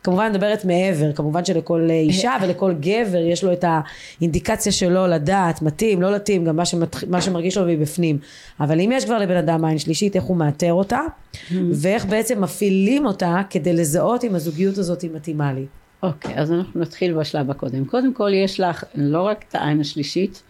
כמובן 0.04 0.32
מדברת 0.32 0.64
מעבר, 0.64 1.12
כמובן 1.12 1.44
שלכל 1.44 1.88
אישה 1.90 2.32
ולכל 2.42 2.72
גבר 2.80 3.18
יש 3.18 3.44
לו 3.44 3.52
את 3.52 3.64
האינדיקציה 3.68 4.72
שלו 4.72 5.06
לדעת, 5.06 5.62
מתאים, 5.62 6.02
לא 6.02 6.14
מתאים, 6.14 6.44
גם 6.44 6.56
מה, 6.56 6.64
שמתח... 6.64 7.04
מה 7.04 7.20
שמרגיש 7.20 7.56
לו 7.56 7.66
מבפנים. 7.66 8.18
אבל 8.60 8.80
אם 8.80 8.90
יש 8.92 9.04
כבר 9.04 9.18
לבן 9.18 9.36
אדם 9.36 9.64
עין 9.64 9.78
שלישית, 9.78 10.16
איך 10.16 10.24
הוא 10.24 10.36
מאתר 10.36 10.72
אותה, 10.72 11.00
mm-hmm. 11.00 11.54
ואיך 11.74 12.06
בעצם 12.06 12.40
מפעילים 12.40 13.06
אותה 13.06 13.40
כדי 13.50 13.72
לזהות 13.72 14.24
אם 14.24 14.34
הזוגיות 14.34 14.78
הזאת 14.78 15.02
היא 15.02 15.10
מתאימה 15.14 15.52
לי. 15.52 15.66
אוקיי, 16.02 16.34
okay, 16.34 16.38
אז 16.38 16.52
אנחנו 16.52 16.80
נתחיל 16.80 17.14
בשלב 17.14 17.50
הקודם. 17.50 17.84
קודם 17.84 18.14
כל 18.14 18.30
יש 18.34 18.60
לך 18.60 18.84
לא 18.94 19.22
רק 19.22 19.44
את 19.48 19.54
העין 19.54 19.80
השלישית, 19.80 20.42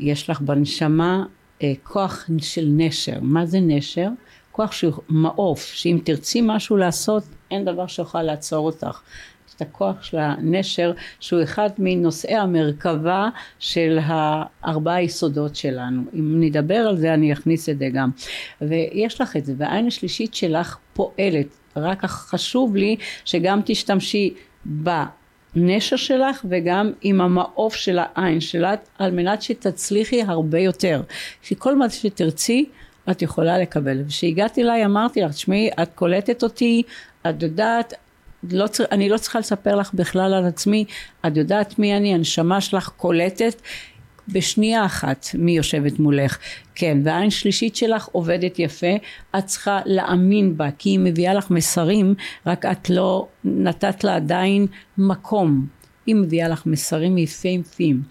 יש 0.00 0.30
לך 0.30 0.40
בנשמה 0.40 1.24
אה, 1.62 1.72
כוח 1.82 2.28
של 2.38 2.68
נשר. 2.70 3.18
מה 3.20 3.46
זה 3.46 3.60
נשר? 3.60 4.08
כוח 4.58 4.72
שהוא 4.72 4.92
מעוף, 5.08 5.64
שאם 5.64 5.98
תרצי 6.04 6.40
משהו 6.42 6.76
לעשות, 6.76 7.22
אין 7.50 7.64
דבר 7.64 7.86
שיוכל 7.86 8.22
לעצור 8.22 8.66
אותך. 8.66 9.00
את 9.56 9.62
הכוח 9.62 10.02
של 10.02 10.18
הנשר 10.18 10.92
שהוא 11.20 11.42
אחד 11.42 11.70
מנושאי 11.78 12.34
המרכבה 12.34 13.28
של 13.58 13.98
הארבעה 14.02 14.94
היסודות 14.94 15.56
שלנו. 15.56 16.02
אם 16.14 16.40
נדבר 16.40 16.74
על 16.74 16.96
זה 16.96 17.14
אני 17.14 17.32
אכניס 17.32 17.68
את 17.68 17.78
זה 17.78 17.88
גם. 17.92 18.10
ויש 18.60 19.20
לך 19.20 19.36
את 19.36 19.44
זה, 19.44 19.52
והעין 19.56 19.86
השלישית 19.86 20.34
שלך 20.34 20.76
פועלת, 20.92 21.46
רק 21.76 22.04
חשוב 22.04 22.76
לי 22.76 22.96
שגם 23.24 23.60
תשתמשי 23.64 24.34
בנשר 24.64 25.96
שלך 25.96 26.44
וגם 26.48 26.92
עם 27.02 27.20
המעוף 27.20 27.74
של 27.74 27.98
העין 28.00 28.40
שלך 28.40 28.80
על 28.98 29.10
מנת 29.10 29.42
שתצליחי 29.42 30.22
הרבה 30.22 30.58
יותר. 30.58 31.02
שכל 31.42 31.76
מה 31.76 31.90
שתרצי 31.90 32.66
את 33.10 33.22
יכולה 33.22 33.58
לקבל. 33.58 34.02
וכשהגעתי 34.06 34.62
אליי 34.62 34.84
אמרתי 34.84 35.20
לך, 35.20 35.32
תשמעי, 35.32 35.70
את 35.82 35.90
קולטת 35.94 36.42
אותי, 36.42 36.82
את 37.28 37.42
יודעת, 37.42 37.94
לא 38.50 38.66
צר... 38.66 38.84
אני 38.92 39.08
לא 39.08 39.18
צריכה 39.18 39.38
לספר 39.38 39.76
לך 39.76 39.94
בכלל 39.94 40.34
על 40.34 40.46
עצמי, 40.46 40.84
את 41.26 41.36
יודעת 41.36 41.78
מי 41.78 41.96
אני, 41.96 42.14
הנשמה 42.14 42.60
שלך 42.60 42.88
קולטת 42.88 43.62
בשנייה 44.28 44.84
אחת 44.84 45.26
מי 45.34 45.52
יושבת 45.52 45.98
מולך, 45.98 46.38
כן, 46.74 46.98
והעין 47.04 47.30
שלישית 47.30 47.76
שלך 47.76 48.08
עובדת 48.12 48.58
יפה, 48.58 48.96
את 49.38 49.46
צריכה 49.46 49.80
להאמין 49.84 50.56
בה, 50.56 50.68
כי 50.78 50.90
היא 50.90 50.98
מביאה 50.98 51.34
לך 51.34 51.50
מסרים, 51.50 52.14
רק 52.46 52.66
את 52.66 52.90
לא 52.90 53.26
נתת 53.44 54.04
לה 54.04 54.16
עדיין 54.16 54.66
מקום, 54.98 55.66
היא 56.06 56.14
מביאה 56.14 56.48
לך 56.48 56.66
מסרים 56.66 57.18
יפים. 57.18 58.02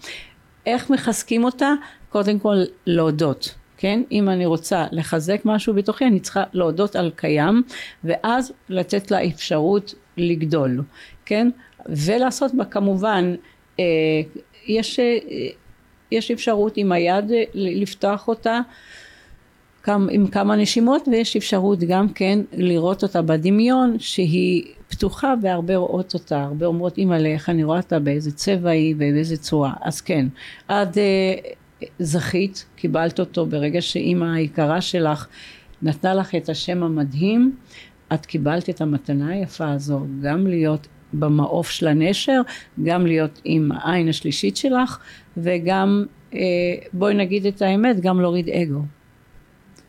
איך 0.66 0.90
מחזקים 0.90 1.44
אותה? 1.44 1.72
קודם 2.08 2.38
כל 2.38 2.56
להודות. 2.86 3.54
כן? 3.78 4.02
אם 4.12 4.28
אני 4.28 4.46
רוצה 4.46 4.86
לחזק 4.92 5.40
משהו 5.44 5.74
בתוכי 5.74 6.04
אני 6.04 6.20
צריכה 6.20 6.42
להודות 6.52 6.96
על 6.96 7.10
קיים 7.16 7.62
ואז 8.04 8.52
לתת 8.68 9.10
לה 9.10 9.26
אפשרות 9.26 9.94
לגדול, 10.16 10.82
כן? 11.24 11.50
ולעשות 11.86 12.54
בה 12.54 12.64
כמובן 12.64 13.34
אה, 13.80 13.84
יש, 14.66 15.00
אה, 15.00 15.18
יש 16.12 16.30
אפשרות 16.30 16.76
עם 16.76 16.92
היד 16.92 17.32
אה, 17.32 17.44
לפתוח 17.54 18.28
אותה 18.28 18.60
עם 20.10 20.26
כמה 20.26 20.56
נשימות 20.56 21.08
ויש 21.08 21.36
אפשרות 21.36 21.78
גם 21.78 22.08
כן 22.08 22.38
לראות 22.52 23.02
אותה 23.02 23.22
בדמיון 23.22 23.96
שהיא 23.98 24.64
פתוחה 24.88 25.34
והרבה 25.42 25.76
רואות 25.76 26.14
אותה 26.14 26.42
הרבה 26.42 26.66
אומרות 26.66 26.98
אימא'לה 26.98 27.28
איך 27.28 27.48
אני 27.48 27.64
רואה 27.64 27.76
אותה 27.76 27.98
באיזה 27.98 28.32
צבע 28.32 28.70
היא 28.70 28.94
ובאיזה 28.94 29.36
צורה 29.36 29.72
אז 29.80 30.00
כן 30.00 30.26
עד 30.68 30.96
זכית, 31.98 32.66
קיבלת 32.76 33.20
אותו 33.20 33.46
ברגע 33.46 33.80
שאימא 33.80 34.24
היקרה 34.24 34.80
שלך 34.80 35.26
נתנה 35.82 36.14
לך 36.14 36.34
את 36.34 36.48
השם 36.48 36.82
המדהים, 36.82 37.56
את 38.14 38.26
קיבלת 38.26 38.70
את 38.70 38.80
המתנה 38.80 39.28
היפה 39.28 39.70
הזו, 39.70 40.06
גם 40.22 40.46
להיות 40.46 40.86
במעוף 41.12 41.70
של 41.70 41.86
הנשר, 41.86 42.40
גם 42.82 43.06
להיות 43.06 43.40
עם 43.44 43.72
העין 43.72 44.08
השלישית 44.08 44.56
שלך, 44.56 44.98
וגם, 45.36 46.04
אה, 46.34 46.38
בואי 46.92 47.14
נגיד 47.14 47.46
את 47.46 47.62
האמת, 47.62 48.00
גם 48.00 48.20
להוריד 48.20 48.48
אגו. 48.48 48.82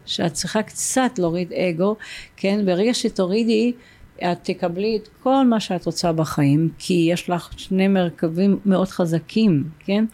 שאת 0.05 0.33
צריכה 0.33 0.63
קצת 0.63 1.11
להוריד 1.17 1.53
אגו, 1.53 1.95
כן? 2.37 2.65
ברגע 2.65 2.93
שתורידי 2.93 3.73
את 4.23 4.37
תקבלי 4.43 4.99
את 5.03 5.07
כל 5.23 5.45
מה 5.45 5.59
שאת 5.59 5.85
רוצה 5.85 6.11
בחיים 6.11 6.69
כי 6.79 7.09
יש 7.11 7.29
לך 7.29 7.49
שני 7.57 7.87
מרכבים 7.87 8.59
מאוד 8.65 8.87
חזקים 8.87 9.63
כן? 9.79 10.05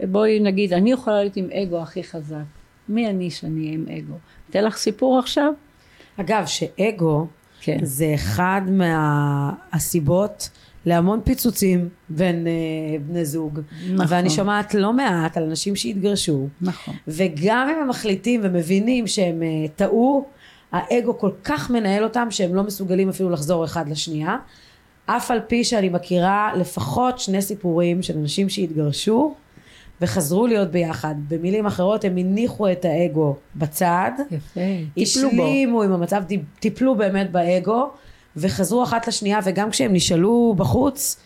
בואי 0.00 0.40
נגיד 0.40 0.72
אני 0.72 0.92
יכולה 0.92 1.16
להיות 1.20 1.36
עם 1.36 1.48
אגו 1.52 1.82
הכי 1.82 2.04
חזק. 2.04 2.44
מי 2.88 3.08
אני 3.08 3.30
שאני 3.30 3.60
אהיה 3.60 3.74
עם 3.74 3.84
אגו? 3.98 4.14
אתן 4.50 4.64
לך 4.64 4.76
סיפור 4.76 5.18
עכשיו? 5.18 5.52
אגב 6.16 6.46
שאגו 6.46 7.26
כן. 7.60 7.78
זה 7.82 8.12
אחד 8.14 8.62
מהסיבות 8.70 10.50
להמון 10.86 11.20
פיצוצים 11.24 11.88
בין 12.08 12.46
uh, 12.46 13.02
בני 13.08 13.24
זוג. 13.24 13.60
נכון. 13.92 14.06
ואני 14.08 14.30
שומעת 14.30 14.74
לא 14.74 14.92
מעט 14.92 15.36
על 15.36 15.42
אנשים 15.42 15.76
שהתגרשו. 15.76 16.48
נכון. 16.60 16.94
וגם 17.08 17.68
אם 17.70 17.82
הם 17.82 17.88
מחליטים 17.88 18.40
ומבינים 18.44 19.06
שהם 19.06 19.42
uh, 19.42 19.70
טעו 19.76 20.26
האגו 20.72 21.18
כל 21.18 21.30
כך 21.44 21.70
מנהל 21.70 22.04
אותם 22.04 22.30
שהם 22.30 22.54
לא 22.54 22.62
מסוגלים 22.62 23.08
אפילו 23.08 23.30
לחזור 23.30 23.64
אחד 23.64 23.88
לשנייה. 23.88 24.36
אף 25.06 25.30
על 25.30 25.40
פי 25.46 25.64
שאני 25.64 25.88
מכירה 25.88 26.52
לפחות 26.56 27.18
שני 27.18 27.42
סיפורים 27.42 28.02
של 28.02 28.18
אנשים 28.18 28.48
שהתגרשו 28.48 29.34
וחזרו 30.00 30.46
להיות 30.46 30.70
ביחד. 30.70 31.14
במילים 31.28 31.66
אחרות 31.66 32.04
הם 32.04 32.16
הניחו 32.16 32.72
את 32.72 32.84
האגו 32.84 33.36
בצד. 33.56 34.10
יפה. 34.30 34.60
השלימו 34.98 35.82
עם 35.82 35.92
המצב 35.92 36.22
טיפלו 36.60 36.94
באמת 36.94 37.32
באגו 37.32 37.90
וחזרו 38.36 38.82
אחת 38.82 39.08
לשנייה 39.08 39.38
וגם 39.44 39.70
כשהם 39.70 39.92
נשאלו 39.92 40.54
בחוץ 40.56 41.16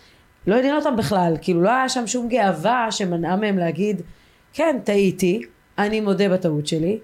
לא 0.47 0.57
עניין 0.57 0.77
אותם 0.77 0.97
בכלל. 0.97 1.37
כאילו 1.41 1.63
לא 1.63 1.71
היה 1.71 1.89
שם 1.89 2.07
שום 2.07 2.29
גאווה 2.29 2.87
שמנעה 2.91 3.37
מהם 3.37 3.59
להגיד 3.59 4.03
כן 4.53 4.77
טעיתי 4.85 5.43
אני 5.79 6.01
מודה 6.01 6.29
בטעות 6.29 6.67
שלי 6.67 6.99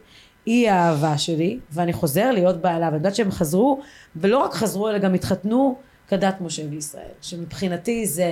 היא 0.46 0.70
האהבה 0.70 1.18
שלי 1.18 1.58
ואני 1.72 1.92
חוזר 1.92 2.30
להיות 2.30 2.60
בעלה 2.60 2.86
ואני 2.86 2.96
יודעת 2.96 3.14
שהם 3.14 3.30
חזרו 3.30 3.80
ולא 4.16 4.38
רק 4.38 4.54
חזרו 4.54 4.88
אלא 4.88 4.98
גם 4.98 5.14
התחתנו 5.14 5.78
כדת 6.08 6.40
משה 6.40 6.62
וישראל 6.70 7.08
שמבחינתי 7.20 8.06
זה 8.06 8.28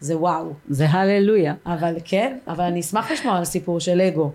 זה 0.00 0.18
וואו. 0.18 0.52
זה 0.68 0.90
הללויה. 0.90 1.54
אבל 1.66 1.94
כן 2.04 2.38
אבל 2.46 2.64
אני 2.64 2.80
אשמח 2.80 3.10
לשמוע 3.10 3.38
על 3.38 3.44
סיפור 3.44 3.80
של 3.80 4.00
אגו. 4.00 4.32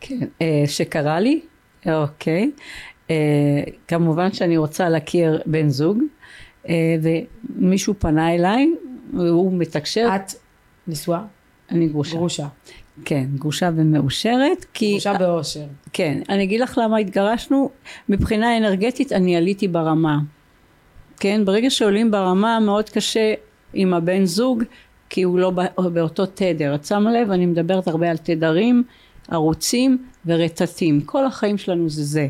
כן 0.00 0.18
אה, 0.42 0.62
שקרה 0.66 1.20
לי? 1.20 1.40
אוקיי. 1.86 2.50
אה, 3.10 3.62
כמובן 3.88 4.32
שאני 4.32 4.56
רוצה 4.56 4.88
להכיר 4.88 5.42
בן 5.46 5.68
זוג 5.68 5.98
אה, 6.68 6.96
ומישהו 7.02 7.94
פנה 7.98 8.34
אליי 8.34 8.74
והוא 9.14 9.52
מתקשר. 9.52 10.08
את 10.16 10.32
נשואה? 10.88 11.22
אני 11.74 11.88
גרושה 11.88 12.16
גרושה 12.16 12.46
כן, 13.04 13.26
גרושה 13.34 13.70
ומאושרת. 13.76 14.66
כי... 14.74 14.90
גרושה 14.90 15.18
באושר. 15.18 15.64
כן, 15.92 16.22
אני 16.28 16.42
אגיד 16.42 16.60
לך 16.60 16.78
למה 16.82 16.96
התגרשנו. 16.96 17.70
מבחינה 18.08 18.56
אנרגטית 18.56 19.12
אני 19.12 19.36
עליתי 19.36 19.68
ברמה. 19.68 20.18
כן, 21.20 21.44
ברגע 21.44 21.70
שעולים 21.70 22.10
ברמה 22.10 22.60
מאוד 22.60 22.90
קשה 22.90 23.34
עם 23.74 23.94
הבן 23.94 24.24
זוג, 24.24 24.62
כי 25.10 25.22
הוא 25.22 25.38
לא 25.38 25.52
באותו 25.92 26.26
תדר. 26.26 26.74
את 26.74 26.84
שמה 26.84 27.12
לב, 27.12 27.30
אני 27.30 27.46
מדברת 27.46 27.88
הרבה 27.88 28.10
על 28.10 28.16
תדרים, 28.16 28.84
ערוצים 29.28 30.04
ורטטים. 30.26 31.00
כל 31.00 31.26
החיים 31.26 31.58
שלנו 31.58 31.88
זה 31.88 32.04
זה. 32.04 32.28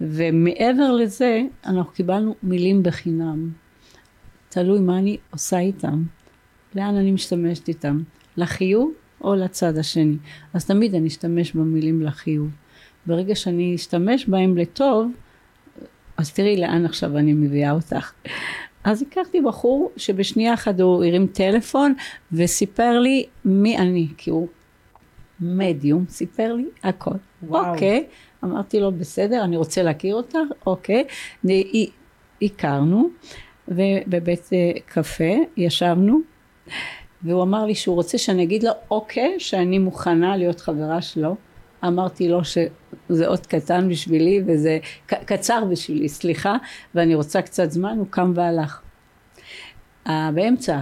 ומעבר 0.00 0.92
לזה, 0.92 1.42
אנחנו 1.66 1.92
קיבלנו 1.92 2.34
מילים 2.42 2.82
בחינם. 2.82 3.50
תלוי 4.48 4.80
מה 4.80 4.98
אני 4.98 5.16
עושה 5.30 5.58
איתם. 5.58 6.02
לאן 6.74 6.94
אני 6.94 7.12
משתמשת 7.12 7.68
איתם. 7.68 8.02
לחיוב 8.36 8.92
או 9.20 9.34
לצד 9.34 9.78
השני. 9.78 10.16
אז 10.54 10.64
תמיד 10.64 10.94
אני 10.94 11.08
אשתמש 11.08 11.52
במילים 11.52 12.02
לחיוב. 12.02 12.50
ברגע 13.06 13.34
שאני 13.34 13.74
אשתמש 13.74 14.26
בהם 14.26 14.56
לטוב, 14.56 15.12
אז 16.16 16.32
תראי 16.32 16.56
לאן 16.56 16.84
עכשיו 16.84 17.18
אני 17.18 17.32
מביאה 17.32 17.70
אותך. 17.70 18.12
אז 18.84 19.02
הכרתי 19.02 19.40
בחור 19.40 19.90
שבשנייה 19.96 20.54
אחת 20.54 20.80
הוא 20.80 21.04
הרים 21.04 21.26
טלפון 21.26 21.94
וסיפר 22.32 22.98
לי 23.00 23.26
מי 23.44 23.78
אני, 23.78 24.08
כי 24.16 24.30
הוא 24.30 24.48
מדיום, 25.40 26.04
סיפר 26.08 26.52
לי 26.54 26.64
הכל. 26.82 27.10
וואו. 27.42 27.72
אוקיי, 27.72 28.06
אמרתי 28.44 28.80
לו 28.80 28.92
בסדר, 28.92 29.44
אני 29.44 29.56
רוצה 29.56 29.82
להכיר 29.82 30.14
אותך, 30.14 30.38
אוקיי. 30.66 31.04
הכרנו, 32.42 33.08
ובבית 33.68 34.48
אה, 34.52 34.72
קפה 34.86 35.34
ישבנו. 35.56 36.20
והוא 37.24 37.42
אמר 37.42 37.66
לי 37.66 37.74
שהוא 37.74 37.94
רוצה 37.94 38.18
שאני 38.18 38.42
אגיד 38.42 38.62
לו 38.62 38.70
אוקיי 38.90 39.40
שאני 39.40 39.78
מוכנה 39.78 40.36
להיות 40.36 40.60
חברה 40.60 41.02
שלו. 41.02 41.36
אמרתי 41.84 42.28
לו 42.28 42.40
שזה 42.44 43.26
עוד 43.26 43.46
קטן 43.46 43.88
בשבילי 43.88 44.42
וזה 44.46 44.78
קצר 45.06 45.64
בשבילי 45.70 46.08
סליחה 46.08 46.56
ואני 46.94 47.14
רוצה 47.14 47.42
קצת 47.42 47.70
זמן 47.70 47.98
הוא 47.98 48.06
קם 48.10 48.32
והלך. 48.34 48.80
באמצע 50.06 50.80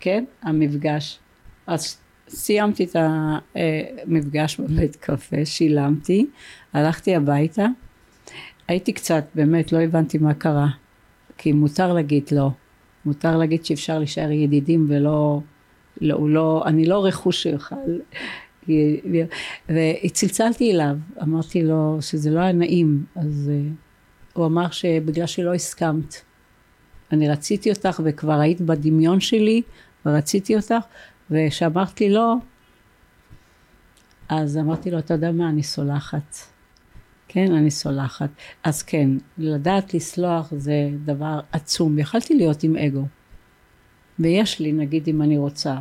כן 0.00 0.24
המפגש. 0.42 1.18
אז 1.66 1.96
סיימתי 2.28 2.84
את 2.84 2.96
המפגש 2.96 4.60
בבית 4.60 4.96
קפה, 4.96 5.44
שילמתי, 5.44 6.26
הלכתי 6.72 7.16
הביתה, 7.16 7.66
הייתי 8.68 8.92
קצת, 8.92 9.24
באמת, 9.34 9.72
לא 9.72 9.80
הבנתי 9.80 10.18
מה 10.18 10.34
קרה, 10.34 10.66
כי 11.38 11.52
מותר 11.52 11.92
להגיד 11.92 12.24
לא, 12.32 12.50
מותר 13.04 13.36
להגיד 13.36 13.64
שאפשר 13.64 13.98
להישאר 13.98 14.30
ידידים 14.30 14.86
ולא, 14.88 15.40
לא, 16.00 16.30
לא, 16.30 16.62
אני 16.66 16.86
לא 16.86 17.04
רכוש 17.04 17.42
שיוכל, 17.42 17.76
וצלצלתי 19.68 20.72
אליו, 20.72 20.96
אמרתי 21.22 21.62
לו 21.62 21.98
שזה 22.00 22.30
לא 22.30 22.40
היה 22.40 22.52
נעים, 22.52 23.04
אז 23.16 23.50
uh, 23.50 23.74
הוא 24.32 24.46
אמר 24.46 24.70
שבגלל 24.70 25.26
שלא 25.26 25.54
הסכמת, 25.54 26.14
אני 27.12 27.28
רציתי 27.28 27.70
אותך 27.70 28.00
וכבר 28.04 28.40
היית 28.40 28.60
בדמיון 28.60 29.20
שלי 29.20 29.62
ורציתי 30.06 30.56
אותך 30.56 30.84
וכשאמרת 31.30 32.00
לי 32.00 32.10
לא 32.10 32.34
אז 34.28 34.56
אמרתי 34.56 34.90
לו 34.90 34.98
אתה 34.98 35.14
יודע 35.14 35.32
מה 35.32 35.48
אני 35.48 35.62
סולחת 35.62 36.36
כן 37.32 37.52
אני 37.52 37.70
סולחת 37.70 38.30
אז 38.64 38.82
כן 38.82 39.10
לדעת 39.38 39.94
לסלוח 39.94 40.52
זה 40.56 40.90
דבר 41.04 41.40
עצום 41.52 41.98
יכלתי 41.98 42.34
להיות 42.34 42.62
עם 42.62 42.76
אגו 42.76 43.04
ויש 44.18 44.60
לי 44.60 44.72
נגיד 44.72 45.08
אם 45.08 45.22
אני 45.22 45.38
רוצה 45.38 45.76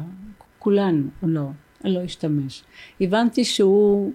כולנו 0.59 1.03
לא 1.23 1.41
אני 1.85 1.93
לא 1.93 2.05
אשתמש 2.05 2.63
הבנתי 3.01 3.45
שהוא 3.45 4.11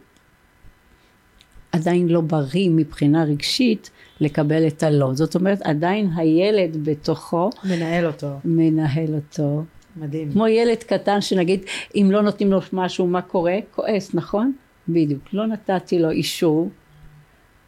עדיין 1.73 2.09
לא 2.09 2.21
בריא 2.21 2.71
מבחינה 2.71 3.25
רגשית 3.25 3.91
לקבל 4.21 4.67
את 4.67 4.83
הלא. 4.83 5.15
זאת 5.15 5.35
אומרת, 5.35 5.63
עדיין 5.63 6.11
הילד 6.17 6.89
בתוכו... 6.89 7.51
מנהל 7.65 8.07
אותו. 8.07 8.29
מנהל 8.45 9.15
אותו. 9.15 9.65
מדהים. 9.97 10.33
כמו 10.33 10.47
ילד 10.47 10.83
קטן 10.83 11.21
שנגיד, 11.21 11.65
אם 11.95 12.09
לא 12.13 12.23
נותנים 12.23 12.53
לו 12.53 12.61
משהו, 12.73 13.07
מה 13.07 13.23
קורה? 13.23 13.59
כועס, 13.71 14.15
נכון? 14.15 14.53
בדיוק. 14.89 15.23
לא 15.33 15.47
נתתי 15.47 15.99
לו 15.99 16.11
אישור, 16.11 16.71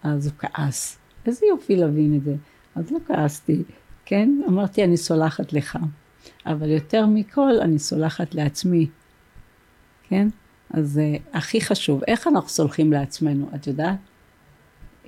אז 0.06 0.26
הוא 0.26 0.34
כעס. 0.38 0.98
איזה 1.26 1.46
יופי 1.46 1.76
להבין 1.76 2.16
את 2.16 2.24
זה. 2.24 2.34
אז 2.74 2.90
לא 2.90 2.98
כעסתי, 3.06 3.62
כן? 4.04 4.40
אמרתי, 4.48 4.84
אני 4.84 4.96
סולחת 4.96 5.52
לך. 5.52 5.78
אבל 6.46 6.70
יותר 6.70 7.06
מכל, 7.06 7.52
אני 7.62 7.78
סולחת 7.78 8.34
לעצמי. 8.34 8.86
כן? 10.08 10.28
אז 10.70 11.00
uh, 11.00 11.36
הכי 11.36 11.60
חשוב, 11.60 12.00
איך 12.06 12.26
אנחנו 12.26 12.48
סולחים 12.48 12.92
לעצמנו, 12.92 13.48
את 13.54 13.66
יודעת? 13.66 13.98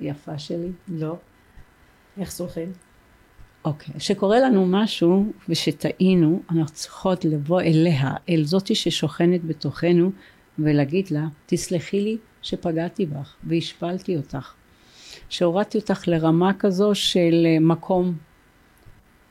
יפה 0.01 0.39
שלי. 0.39 0.71
לא. 0.87 1.15
איך 2.17 2.31
סולחים? 2.31 2.71
אוקיי. 3.65 3.95
Okay. 3.95 3.97
כשקורה 3.97 4.39
לנו 4.39 4.65
משהו 4.65 5.31
ושטעינו, 5.49 6.41
אנחנו 6.49 6.75
צריכות 6.75 7.25
לבוא 7.25 7.61
אליה, 7.61 8.13
אל 8.29 8.43
זאתי 8.43 8.75
ששוכנת 8.75 9.45
בתוכנו, 9.45 10.11
ולהגיד 10.59 11.11
לה, 11.11 11.27
תסלחי 11.45 12.01
לי 12.01 12.17
שפגעתי 12.41 13.05
בך 13.05 13.35
והשפלתי 13.43 14.17
אותך. 14.17 14.58
שהורדתי 15.29 15.77
אותך 15.77 16.07
לרמה 16.07 16.51
כזו 16.59 16.95
של 16.95 17.45
אה, 17.45 17.59
מקום, 17.59 18.13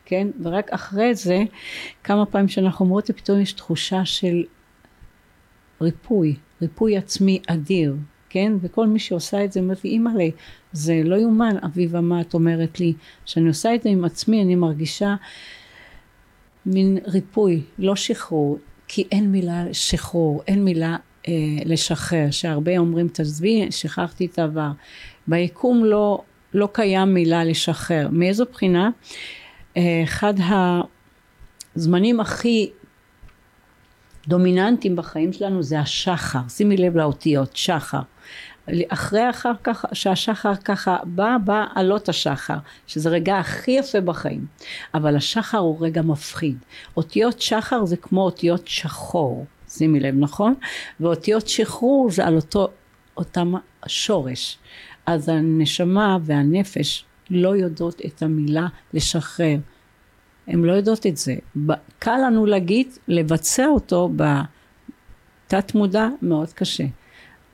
כן? 0.05 0.29
ורק 0.42 0.70
אחרי 0.70 1.14
זה, 1.14 1.38
כמה 2.05 2.27
פעמים 2.27 2.48
שאנחנו 2.48 2.85
אומרות, 2.85 3.11
פתאום 3.11 3.40
יש 3.40 3.53
תחושה 3.53 4.05
של 4.05 4.44
ריפוי, 5.81 6.37
ריפוי 6.62 6.96
עצמי 6.96 7.40
אדיר, 7.46 7.96
כן? 8.29 8.53
וכל 8.61 8.87
מי 8.87 8.98
שעושה 8.98 9.44
את 9.44 9.53
זה 9.53 9.61
אומר 9.61 9.74
לי, 10.16 10.31
זה 10.72 11.01
לא 11.05 11.16
יאומן, 11.16 11.57
אביבה, 11.64 12.01
מה 12.01 12.20
את 12.20 12.35
אומרת 12.35 12.81
לי? 12.81 12.94
כשאני 13.24 13.48
עושה 13.48 13.74
את 13.74 13.83
זה 13.83 13.88
עם 13.88 14.05
עצמי, 14.05 14.42
אני 14.42 14.55
מרגישה 14.55 15.14
מין 16.66 16.98
ריפוי, 17.07 17.62
לא 17.79 17.96
שחרור, 17.96 18.59
כי 18.88 19.05
אין 19.12 19.33
מילה 19.33 19.64
שחרור, 19.72 20.42
אין 20.46 20.64
מילה 20.64 20.96
אה, 21.29 21.33
לשחרר, 21.64 22.31
שהרבה 22.31 22.79
אומרים, 22.79 23.09
תעזבי, 23.09 23.66
שכחתי 23.70 24.27
את 24.27 24.38
העבר. 24.38 24.70
ביקום 25.28 25.84
לא, 25.84 26.22
לא 26.54 26.68
קיים 26.72 27.14
מילה 27.14 27.44
לשחרר. 27.44 28.08
מאיזו 28.12 28.44
בחינה? 28.52 28.90
אה, 29.76 30.00
אחד 30.04 30.34
הזמנים 31.76 32.20
הכי 32.20 32.70
דומיננטיים 34.28 34.96
בחיים 34.96 35.32
שלנו 35.32 35.62
זה 35.62 35.80
השחר, 35.80 36.38
שימי 36.48 36.76
לב 36.76 36.96
לאותיות, 36.96 37.56
שחר. 37.56 38.00
אחרי 38.88 39.30
אחר 39.30 39.52
כך, 39.64 39.84
שהשחר 39.92 40.54
ככה 40.54 40.96
בא, 41.04 41.36
בא 41.44 41.64
עלות 41.74 42.08
השחר, 42.08 42.56
שזה 42.86 43.08
רגע 43.08 43.38
הכי 43.38 43.70
יפה 43.70 44.00
בחיים. 44.00 44.46
אבל 44.94 45.16
השחר 45.16 45.58
הוא 45.58 45.76
רגע 45.80 46.02
מפחיד. 46.02 46.58
אותיות 46.96 47.40
שחר 47.40 47.84
זה 47.84 47.96
כמו 47.96 48.22
אותיות 48.22 48.68
שחור, 48.68 49.46
שימי 49.68 50.00
לב, 50.00 50.14
נכון? 50.18 50.54
ואותיות 51.00 51.48
שחרור 51.48 52.10
זה 52.10 52.26
על 52.26 52.36
אותו, 52.36 52.68
אותם 53.16 53.52
שורש. 53.86 54.58
אז 55.09 55.29
הנשמה 55.29 56.18
והנפש 56.23 57.05
לא 57.31 57.57
יודעות 57.57 58.01
את 58.07 58.23
המילה 58.23 58.66
לשחרר. 58.94 59.57
הן 60.47 60.62
לא 60.62 60.73
יודעות 60.73 61.07
את 61.07 61.16
זה. 61.16 61.35
קל 61.99 62.16
לנו 62.27 62.47
להגיד, 62.47 62.87
לבצע 63.09 63.66
אותו 63.66 64.11
בתת 64.16 65.75
מודע 65.75 66.09
מאוד 66.23 66.53
קשה. 66.53 66.85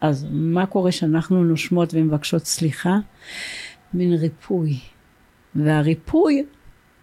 אז 0.00 0.26
מה 0.30 0.66
קורה 0.66 0.92
שאנחנו 0.92 1.44
נושמות 1.44 1.94
ומבקשות 1.94 2.44
סליחה? 2.44 2.98
מין 3.94 4.12
ריפוי. 4.12 4.78
והריפוי 5.54 6.44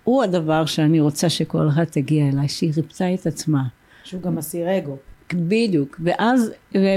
הוא 0.04 0.24
הדבר 0.24 0.66
שאני 0.66 1.00
רוצה 1.00 1.30
שכל 1.30 1.70
אחד 1.70 1.84
תגיע 1.84 2.30
אליי, 2.30 2.48
שהיא 2.48 2.72
ריפתה 2.76 3.14
את 3.14 3.28
עצמה. 3.28 3.64
שהוא 4.04 4.22
גם 4.22 4.36
מסיר 4.36 4.78
אגו. 4.78 4.98
בדיוק. 5.34 6.00
ואז 6.04 6.52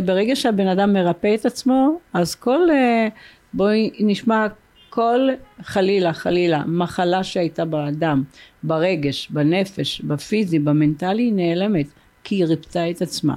ברגע 0.05 0.37
שהבן 0.37 0.67
אדם 0.67 0.93
מרפא 0.93 1.35
את 1.35 1.47
עצמו, 1.47 1.99
אז 2.12 2.35
כל, 2.35 2.71
אה, 2.71 3.09
בואי 3.55 3.90
נשמע 4.01 4.47
כל 4.90 5.29
חלילה 5.62 6.12
חלילה 6.12 6.64
מחלה 6.67 7.25
שהייתה 7.25 7.64
באדם, 7.64 8.23
ברגש, 8.62 9.29
בנפש, 9.31 10.01
בפיזי, 10.01 10.59
במנטלי, 10.59 11.23
היא 11.23 11.33
נעלמת, 11.33 11.87
כי 12.25 12.35
היא 12.35 12.45
ריפתה 12.45 12.90
את 12.90 13.03
עצמה. 13.03 13.35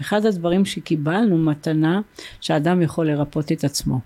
אחד 0.00 0.26
הדברים 0.26 0.64
שקיבלנו 0.64 1.38
מתנה 1.38 2.00
שאדם 2.40 2.82
יכול 2.82 3.10
לרפות 3.10 3.52
את 3.52 3.64
עצמו. 3.64 4.00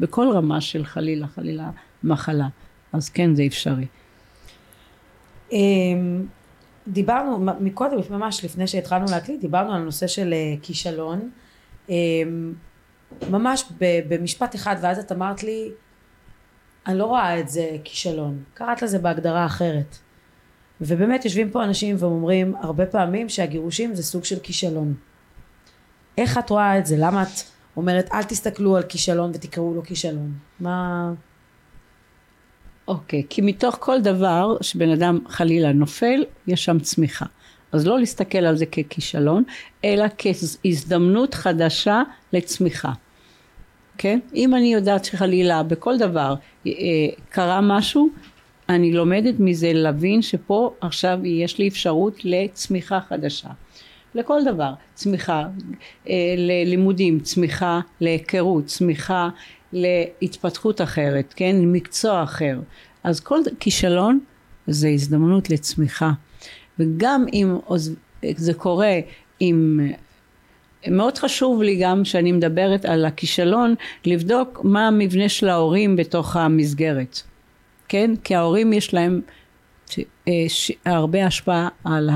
בכל 0.00 0.26
רמה 0.32 0.60
של 0.60 0.84
חלילה 0.84 1.26
חלילה 1.26 1.70
מחלה. 2.04 2.48
אז 2.92 3.08
כן 3.08 3.34
זה 3.34 3.42
אפשרי. 3.46 3.86
אמ, 5.52 6.26
דיברנו 6.88 7.38
מקודם 7.60 7.96
ממש 8.10 8.44
לפני 8.44 8.66
שהתחלנו 8.66 9.06
להקליט 9.10 9.40
דיברנו 9.40 9.72
על 9.72 9.80
הנושא 9.80 10.06
של 10.06 10.32
אה, 10.32 10.54
כישלון 10.62 11.30
אמ, 11.88 12.52
ממש 13.30 13.64
במשפט 14.08 14.54
אחד 14.54 14.76
ואז 14.80 14.98
את 14.98 15.12
אמרת 15.12 15.42
לי 15.42 15.70
אני 16.86 16.98
לא 16.98 17.04
רואה 17.04 17.40
את 17.40 17.48
זה 17.48 17.76
כישלון. 17.84 18.42
קראת 18.54 18.82
לזה 18.82 18.98
בהגדרה 18.98 19.46
אחרת. 19.46 19.96
ובאמת 20.80 21.24
יושבים 21.24 21.50
פה 21.50 21.64
אנשים 21.64 21.96
ואומרים 21.98 22.54
הרבה 22.56 22.86
פעמים 22.86 23.28
שהגירושים 23.28 23.94
זה 23.94 24.02
סוג 24.02 24.24
של 24.24 24.38
כישלון. 24.38 24.94
איך 26.18 26.38
את 26.38 26.50
רואה 26.50 26.78
את 26.78 26.86
זה? 26.86 26.96
למה 26.98 27.22
את 27.22 27.28
אומרת 27.76 28.08
אל 28.12 28.22
תסתכלו 28.22 28.76
על 28.76 28.82
כישלון 28.82 29.30
ותקראו 29.34 29.74
לו 29.74 29.82
כישלון 29.82 30.32
מה? 30.60 31.12
אוקיי 32.88 33.20
okay, 33.20 33.26
כי 33.30 33.40
מתוך 33.42 33.76
כל 33.80 34.00
דבר 34.00 34.56
שבן 34.60 34.90
אדם 34.90 35.18
חלילה 35.28 35.72
נופל 35.72 36.24
יש 36.46 36.64
שם 36.64 36.78
צמיחה 36.78 37.26
אז 37.72 37.86
לא 37.86 37.98
להסתכל 37.98 38.38
על 38.38 38.56
זה 38.56 38.66
ככישלון, 38.66 39.42
אלא 39.84 40.04
כהזדמנות 40.18 41.34
חדשה 41.34 42.02
לצמיחה. 42.32 42.92
כן? 43.98 44.18
אם 44.34 44.54
אני 44.54 44.72
יודעת 44.74 45.04
שחלילה 45.04 45.62
בכל 45.62 45.98
דבר 45.98 46.34
אה, 46.66 46.72
קרה 47.28 47.60
משהו, 47.60 48.08
אני 48.68 48.92
לומדת 48.92 49.34
מזה 49.38 49.72
להבין 49.72 50.22
שפה 50.22 50.74
עכשיו 50.80 51.18
יש 51.24 51.58
לי 51.58 51.68
אפשרות 51.68 52.24
לצמיחה 52.24 53.00
חדשה. 53.08 53.48
לכל 54.14 54.40
דבר, 54.44 54.72
צמיחה 54.94 55.46
אה, 56.08 56.34
ללימודים, 56.36 57.20
צמיחה 57.20 57.80
להיכרות, 58.00 58.66
צמיחה 58.66 59.28
להתפתחות 59.72 60.80
אחרת, 60.80 61.34
כן? 61.36 61.56
מקצוע 61.62 62.22
אחר. 62.22 62.58
אז 63.04 63.20
כל 63.20 63.40
כישלון 63.60 64.20
זה 64.66 64.88
הזדמנות 64.88 65.50
לצמיחה. 65.50 66.10
וגם 66.78 67.24
אם 67.32 67.58
זה 68.36 68.54
קורה 68.54 68.94
עם 69.40 69.80
מאוד 70.88 71.18
חשוב 71.18 71.62
לי 71.62 71.78
גם 71.82 72.04
שאני 72.04 72.32
מדברת 72.32 72.84
על 72.84 73.04
הכישלון 73.04 73.74
לבדוק 74.04 74.60
מה 74.64 74.86
המבנה 74.86 75.28
של 75.28 75.48
ההורים 75.48 75.96
בתוך 75.96 76.36
המסגרת 76.36 77.22
כן? 77.88 78.10
כי 78.24 78.34
ההורים 78.34 78.72
יש 78.72 78.94
להם 78.94 79.20
אה, 80.28 80.32
הרבה 80.84 81.26
השפעה 81.26 81.68
על 81.84 82.10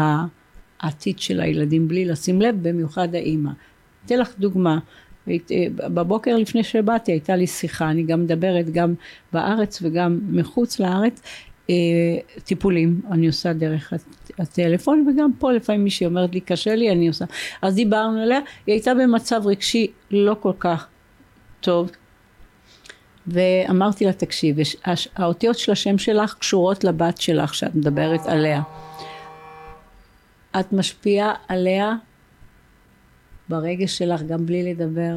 העתיד 0.81 1.19
של 1.19 1.41
הילדים 1.41 1.89
בלי 1.89 2.05
לשים 2.05 2.43
לב 2.43 2.69
במיוחד 2.69 3.15
האימא. 3.15 3.51
אתן 4.07 4.19
לך 4.19 4.33
דוגמה. 4.39 4.79
אה, 5.29 5.35
בבוקר 5.77 6.37
לפני 6.37 6.65
שבאתי 6.65 7.13
הייתה 7.13 7.37
לי 7.37 7.47
שיחה 7.47 7.91
אני 7.91 8.03
גם 8.03 8.23
מדברת 8.23 8.71
גם 8.71 8.95
בארץ 9.33 9.79
וגם 9.83 10.21
מחוץ 10.31 10.81
לארץ 10.81 11.23
טיפולים 12.45 13.01
אני 13.11 13.27
עושה 13.27 13.53
דרך 13.53 13.93
הטלפון, 14.39 15.09
וגם 15.09 15.31
פה 15.39 15.53
לפעמים 15.53 15.85
מישהי 15.85 16.07
אומרת 16.07 16.35
לי 16.35 16.41
קשה 16.41 16.75
לי, 16.75 16.93
אני 16.93 17.09
עושה. 17.09 17.25
אז 17.63 17.75
דיברנו 17.75 18.21
עליה, 18.23 18.41
היא 18.67 18.73
הייתה 18.73 18.95
במצב 18.95 19.43
רגשי 19.45 19.87
לא 20.11 20.37
כל 20.41 20.53
כך 20.59 20.87
טוב, 21.61 21.91
ואמרתי 23.27 24.05
לה 24.05 24.13
תקשיב, 24.13 24.57
האותיות 25.17 25.59
של 25.59 25.73
השם 25.73 25.99
שלך 25.99 26.35
קשורות 26.35 26.85
לבת 26.85 27.21
שלך 27.21 27.55
שאת 27.55 27.75
מדברת 27.75 28.27
עליה. 28.27 28.63
את 30.61 30.73
משפיעה 30.73 31.35
עליה 31.49 31.95
ברגש 33.49 33.99
שלך 33.99 34.23
גם 34.23 34.47
בלי 34.47 34.75
לדבר, 34.75 35.17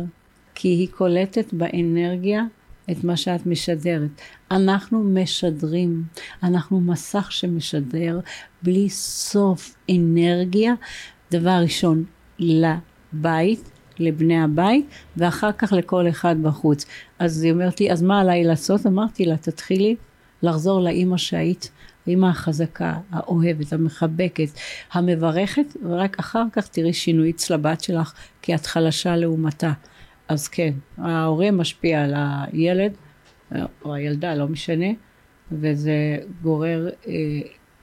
כי 0.55 0.67
היא 0.67 0.87
קולטת 0.91 1.53
באנרגיה 1.53 2.43
את 2.91 3.03
מה 3.03 3.17
שאת 3.17 3.45
משדרת. 3.45 4.09
אנחנו 4.51 5.03
משדרים, 5.03 6.03
אנחנו 6.43 6.81
מסך 6.81 7.31
שמשדר 7.31 8.19
בלי 8.61 8.89
סוף 8.89 9.75
אנרגיה, 9.89 10.73
דבר 11.31 11.59
ראשון 11.61 12.03
לבית, 12.39 13.69
לבני 13.99 14.43
הבית, 14.43 14.85
ואחר 15.17 15.51
כך 15.51 15.73
לכל 15.73 16.09
אחד 16.09 16.35
בחוץ. 16.41 16.85
אז 17.19 17.43
היא 17.43 17.51
אומרת 17.51 17.79
לי, 17.79 17.91
אז 17.91 18.01
מה 18.01 18.21
עליי 18.21 18.43
לעשות? 18.43 18.85
אמרתי 18.85 19.25
לה, 19.25 19.37
תתחילי 19.37 19.95
לחזור 20.43 20.81
לאימא 20.81 21.17
שהיית, 21.17 21.71
האימא 22.07 22.27
החזקה, 22.27 22.93
האוהבת, 23.11 23.73
המחבקת, 23.73 24.49
המברכת, 24.93 25.77
ורק 25.83 26.19
אחר 26.19 26.43
כך 26.53 26.67
תראי 26.67 26.93
שינוי 26.93 27.29
אצל 27.29 27.53
הבת 27.53 27.81
שלך, 27.81 28.13
כי 28.41 28.55
את 28.55 28.65
חלשה 28.65 29.15
לעומתה. 29.15 29.71
אז 30.27 30.47
כן, 30.47 30.73
ההורה 30.97 31.51
משפיע 31.51 32.03
על 32.03 32.13
הילד, 32.15 32.91
או 33.85 33.93
הילדה, 33.93 34.35
לא 34.35 34.47
משנה, 34.47 34.87
וזה 35.51 36.17
גורר 36.41 36.89
אה, 37.07 37.13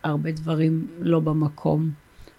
הרבה 0.03 0.32
דברים 0.32 0.86
לא 1.01 1.20
במקום. 1.20 1.90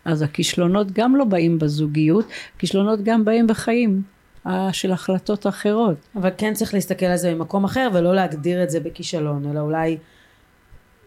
אז 0.05 0.21
הכישלונות 0.21 0.91
גם 0.91 1.15
לא 1.15 1.25
באים 1.25 1.59
בזוגיות, 1.59 2.25
כישלונות 2.59 3.03
גם 3.03 3.25
באים 3.25 3.47
בחיים 3.47 4.01
אה, 4.47 4.73
של 4.73 4.91
החלטות 4.91 5.47
אחרות. 5.47 5.97
אבל 6.15 6.29
כן 6.37 6.53
צריך 6.53 6.73
להסתכל 6.73 7.05
על 7.05 7.17
זה 7.17 7.35
ממקום 7.35 7.63
אחר 7.63 7.89
ולא 7.93 8.15
להגדיר 8.15 8.63
את 8.63 8.69
זה 8.69 8.79
בכישלון, 8.79 9.51
אלא 9.51 9.59
אולי 9.59 9.97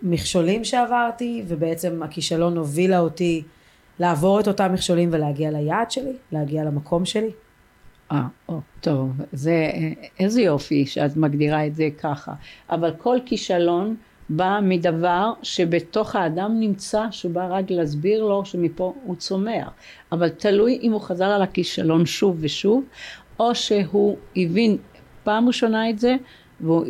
מכשולים 0.03 0.65
שעברתי, 0.65 1.45
ובעצם 1.49 2.03
הכישלון 2.03 2.57
הובילה 2.57 2.99
אותי 2.99 3.43
לעבור 3.99 4.41
את 4.41 4.49
אותם 4.49 4.73
מכשולים 4.73 5.09
ולהגיע 5.13 5.51
ליעד 5.51 5.91
שלי, 5.91 6.13
להגיע 6.33 6.65
למקום 6.65 7.05
שלי. 7.05 7.31
אה, 8.13 8.27
טוב, 8.81 9.13
זה, 9.33 9.71
איזה 10.21 10.43
יופי 10.43 10.87
שאת 10.87 11.17
מגדירה 11.17 11.67
את 11.67 11.75
זה 11.75 11.89
ככה. 11.99 12.33
אבל 12.71 12.93
כל 12.99 13.19
כישלון 13.27 13.97
בא 14.29 14.61
מדבר 14.63 15.33
שבתוך 15.43 16.17
האדם 16.17 16.61
נמצא, 16.61 17.07
שהוא 17.11 17.33
בא 17.33 17.47
רק 17.51 17.71
להסביר 17.71 18.25
לו 18.25 18.45
שמפה 18.45 18.95
הוא 19.03 19.17
צומח. 19.17 19.71
אבל 20.13 20.29
תלוי 20.29 20.79
אם 20.83 20.93
הוא 20.93 21.01
חזר 21.01 21.25
על 21.25 21.43
הכישלון 21.43 22.07
שוב 22.07 22.37
ושוב, 22.41 22.85
או 23.39 23.55
שהוא 23.55 24.17
הבין 24.37 24.77
פעם 25.25 25.47
ראשונה 25.47 25.91
את 25.91 25.99
זה, 25.99 26.17
והוא... 26.61 26.85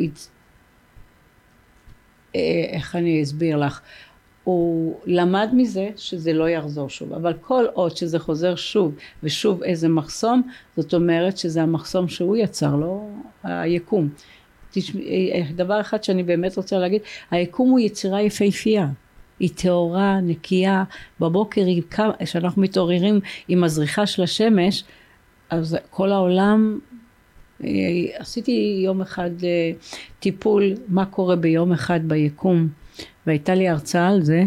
אה, 2.37 2.65
איך 2.69 2.97
אני 2.97 3.23
אסביר 3.23 3.57
לך? 3.57 3.81
הוא 4.47 4.97
למד 5.07 5.49
מזה 5.53 5.89
שזה 5.97 6.33
לא 6.33 6.49
יחזור 6.49 6.89
שוב, 6.89 7.13
אבל 7.13 7.33
כל 7.41 7.65
עוד 7.73 7.97
שזה 7.97 8.19
חוזר 8.19 8.55
שוב 8.55 8.95
ושוב 9.23 9.63
איזה 9.63 9.89
מחסום, 9.89 10.43
זאת 10.77 10.95
אומרת 10.95 11.39
שזה 11.39 11.63
המחסום 11.63 12.09
שהוא 12.09 12.37
יצר, 12.37 12.77
לא 12.77 13.09
היקום. 13.43 14.09
דבר 15.57 15.81
אחד 15.81 16.05
שאני 16.05 16.23
באמת 16.23 16.57
רוצה 16.57 16.79
להגיד, 16.79 17.01
היקום 17.31 17.71
הוא 17.71 17.81
יצירה 17.81 18.23
יפהפייה. 18.23 18.89
היא 19.39 19.51
טהורה, 19.55 20.21
נקייה, 20.21 20.85
בבוקר 21.21 21.63
כשאנחנו 22.19 22.63
מתעוררים 22.63 23.21
עם 23.49 23.65
הזריחה 23.65 24.07
של 24.07 24.23
השמש, 24.23 24.85
אז 25.51 25.77
כל 25.91 26.13
העולם, 26.13 26.79
אה, 27.65 27.69
עשיתי 28.19 28.81
יום 28.85 29.01
אחד 29.01 29.31
אה, 29.45 29.73
טיפול 30.21 30.75
מה 30.89 31.07
קורה 31.07 31.37
ביום 31.37 31.73
אחד 31.73 32.01
ביקום. 32.09 32.69
והייתה 33.27 33.55
לי 33.55 33.69
הרצאה 33.69 34.09
על 34.09 34.23
זה, 34.23 34.45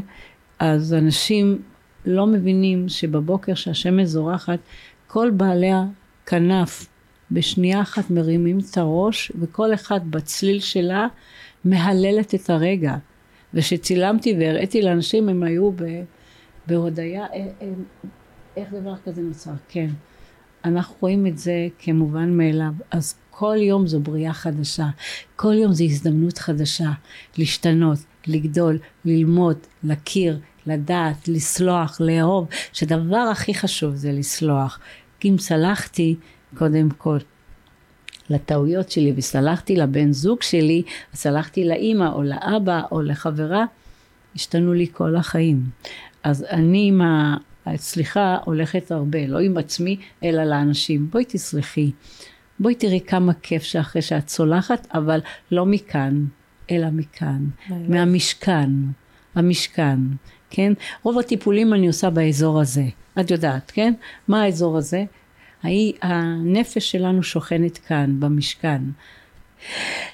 אז 0.60 0.94
אנשים 0.94 1.62
לא 2.06 2.28
מבינים 2.28 2.90
שבבוקר 2.90 3.54
שהשמש 3.54 4.08
זורחת, 4.08 4.60
כל 5.08 5.32
בעלי 5.38 5.72
הכנף 5.72 6.88
בשנייה 7.32 7.82
אחת 7.82 8.10
מרימים 8.10 8.60
את 8.60 8.78
הראש, 8.78 9.32
וכל 9.40 9.74
אחד 9.74 10.00
בצליל 10.10 10.60
שלה 10.60 11.08
מהללת 11.66 12.36
את 12.36 12.50
הרגע. 12.50 12.96
וכשצילמתי 13.54 14.36
והראיתי 14.40 14.82
לאנשים, 14.82 15.30
הם 15.30 15.44
היו 15.44 15.72
בהודיה, 16.68 17.26
אה, 17.26 17.48
אה, 17.62 17.68
איך 18.58 18.74
דבר 18.74 18.96
כזה 19.06 19.22
נוצר? 19.22 19.52
כן. 19.70 19.88
אנחנו 20.66 20.96
רואים 21.00 21.28
את 21.28 21.38
זה 21.38 21.68
כמובן 21.80 22.38
מאליו. 22.38 22.74
אז 22.92 23.16
כל 23.30 23.56
יום 23.60 23.88
זו 23.88 24.00
בריאה 24.00 24.34
חדשה, 24.34 24.88
כל 25.36 25.54
יום 25.54 25.74
זו 25.74 25.84
הזדמנות 25.84 26.38
חדשה 26.38 26.90
להשתנות, 27.38 27.98
לגדול, 28.30 28.78
ללמוד, 29.06 29.58
להכיר, 29.84 30.40
לדעת, 30.68 31.28
לסלוח, 31.28 32.02
לאהוב, 32.02 32.48
שדבר 32.74 33.18
הכי 33.32 33.54
חשוב 33.54 33.96
זה 33.96 34.12
לסלוח. 34.12 34.80
אם 35.26 35.36
סלחתי, 35.40 36.16
קודם 36.58 36.90
כל, 36.90 37.18
לטעויות 38.30 38.92
שלי 38.92 39.14
וסלחתי 39.16 39.76
לבן 39.76 40.12
זוג 40.12 40.42
שלי, 40.42 40.84
סלחתי 41.14 41.66
לאימא 41.66 42.10
או 42.14 42.24
לאבא 42.24 42.82
או 42.92 43.02
לחברה, 43.02 43.66
השתנו 44.36 44.74
לי 44.74 44.88
כל 44.92 45.16
החיים. 45.16 45.64
אז 46.24 46.46
אני 46.50 46.88
עם 46.88 47.02
הסליחה 47.66 48.38
הולכת 48.46 48.92
הרבה, 48.92 49.28
לא 49.28 49.40
עם 49.40 49.58
עצמי, 49.58 49.98
אלא 50.24 50.44
לאנשים. 50.44 51.10
בואי 51.10 51.26
תסלחי. 51.28 51.92
בואי 52.60 52.76
תראי 52.76 53.00
כמה 53.08 53.34
כיף 53.34 53.64
שאחרי 53.64 54.02
שאת 54.02 54.30
סולחת, 54.30 54.88
אבל 54.94 55.20
לא 55.52 55.66
מכאן, 55.66 56.26
אלא 56.72 56.88
מכאן, 56.90 57.46
מהמשכן, 57.70 58.70
המשכן, 59.36 60.00
כן? 60.50 60.74
רוב 61.04 61.20
הטיפולים 61.20 61.74
אני 61.74 61.88
עושה 61.88 62.10
באזור 62.10 62.62
הזה, 62.62 62.84
את 63.20 63.32
יודעת, 63.32 63.72
כן? 63.76 63.94
מה 64.28 64.42
האזור 64.42 64.78
הזה? 64.78 65.04
הנפש 66.02 66.92
שלנו 66.92 67.24
שוכנת 67.24 67.78
כאן, 67.78 68.20
במשכן. 68.20 68.82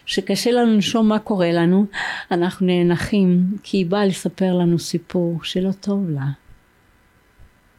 שקשה 0.05 0.51
לנו 0.51 0.73
לנשום 0.73 1.09
מה 1.09 1.19
קורה 1.19 1.51
לנו, 1.51 1.85
אנחנו 2.31 2.65
נאנחים 2.65 3.57
כי 3.63 3.77
היא 3.77 3.85
באה 3.85 4.05
לספר 4.05 4.53
לנו 4.53 4.79
סיפור 4.79 5.43
שלא 5.43 5.71
טוב 5.71 6.09
לה. 6.09 6.25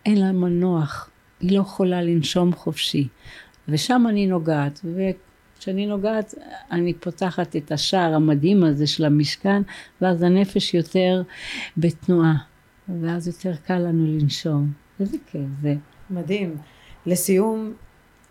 אין 0.06 0.20
לה 0.20 0.32
מנוח, 0.32 1.10
היא 1.40 1.56
לא 1.56 1.60
יכולה 1.60 2.02
לנשום 2.02 2.52
חופשי. 2.52 3.08
ושם 3.68 4.06
אני 4.08 4.26
נוגעת, 4.26 4.80
וכשאני 5.57 5.86
נוגעת 5.86 6.34
אני 6.70 6.94
פותחת 6.94 7.57
את 7.57 7.72
השער 7.72 8.14
המדהים 8.14 8.64
הזה 8.64 8.86
של 8.86 9.04
המשכן, 9.04 9.62
ואז 10.00 10.22
הנפש 10.22 10.74
יותר 10.74 11.22
בתנועה, 11.76 12.34
ואז 13.02 13.26
יותר 13.26 13.57
קל 13.57 13.78
לנו 13.78 14.07
לנשום. 14.07 14.72
איזה 15.00 15.16
כיף 15.30 15.42
זה. 15.62 15.74
מדהים. 16.11 16.57
לסיום, 17.07 17.72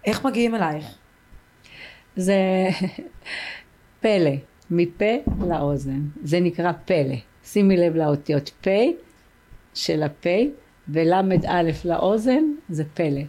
איך 0.06 0.26
מגיעים 0.26 0.56
אלייך? 0.56 0.86
זה 2.16 2.36
פלא, 4.02 4.32
מפה 4.72 5.16
לאוזן. 5.48 6.02
זה 6.24 6.40
נקרא 6.40 6.72
פלא. 6.86 7.16
שימי 7.44 7.78
לב 7.78 7.96
לאותיות 7.96 8.52
פ' 8.62 8.70
של 9.74 10.04
הפה 10.04 10.40
ול"א 10.88 11.62
לאוזן 11.86 12.44
זה 12.70 12.84
פלא. 12.94 13.22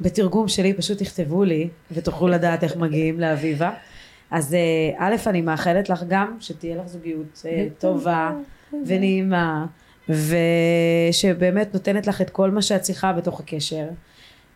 בתרגום 0.00 0.48
שלי 0.48 0.74
פשוט 0.74 0.98
תכתבו 0.98 1.44
לי 1.44 1.68
ותוכלו 1.90 2.28
לדעת 2.28 2.64
איך 2.64 2.76
מגיעים 2.76 3.20
לאביבה. 3.20 3.70
אז 4.30 4.54
אה, 4.54 4.58
א', 4.98 5.16
אני 5.26 5.40
מאחלת 5.40 5.88
לך 5.88 6.04
גם 6.08 6.36
שתהיה 6.40 6.76
לך 6.76 6.86
זוגיות 6.86 7.42
אה, 7.46 7.66
טובה 7.78 8.32
ונעימה, 8.86 9.66
ושבאמת 10.08 11.74
נותנת 11.74 12.06
לך 12.06 12.20
את 12.20 12.30
כל 12.30 12.50
מה 12.50 12.62
שאת 12.62 12.80
צריכה 12.80 13.12
בתוך 13.12 13.40
הקשר. 13.40 13.84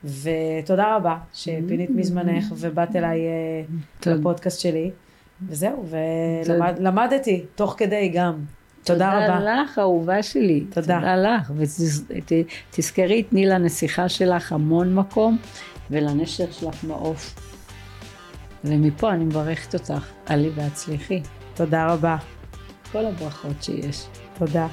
ותודה 0.04 0.96
רבה 0.96 1.16
שפינית 1.32 1.90
מזמנך 1.90 2.44
ובאת 2.56 2.96
אליי 2.96 3.20
אה, 3.26 4.12
לפודקאסט 4.12 4.60
שלי. 4.60 4.90
וזהו, 5.48 5.84
ולמדתי 5.88 7.44
תוך 7.54 7.74
כדי 7.78 8.08
גם. 8.08 8.34
תודה 8.84 9.12
רבה. 9.12 9.38
תודה 9.38 9.62
לך, 9.62 9.78
אהובה 9.78 10.22
שלי. 10.22 10.60
תודה. 10.60 10.98
תודה 10.98 11.16
לך, 11.16 11.52
ותזכרי, 12.70 13.22
תני 13.22 13.46
לנסיכה 13.46 14.08
שלך 14.08 14.52
המון 14.52 14.94
מקום, 14.94 15.38
ולנשר 15.90 16.50
שלך 16.50 16.84
מעוף. 16.84 17.34
ומפה 18.64 19.10
אני 19.10 19.24
מברכת 19.24 19.74
אותך, 19.74 20.10
עלי 20.26 20.50
והצליחי. 20.54 21.22
תודה 21.54 21.86
רבה. 21.86 22.16
כל 22.92 23.06
הברכות 23.06 23.62
שיש. 23.62 24.06
תודה. 24.38 24.66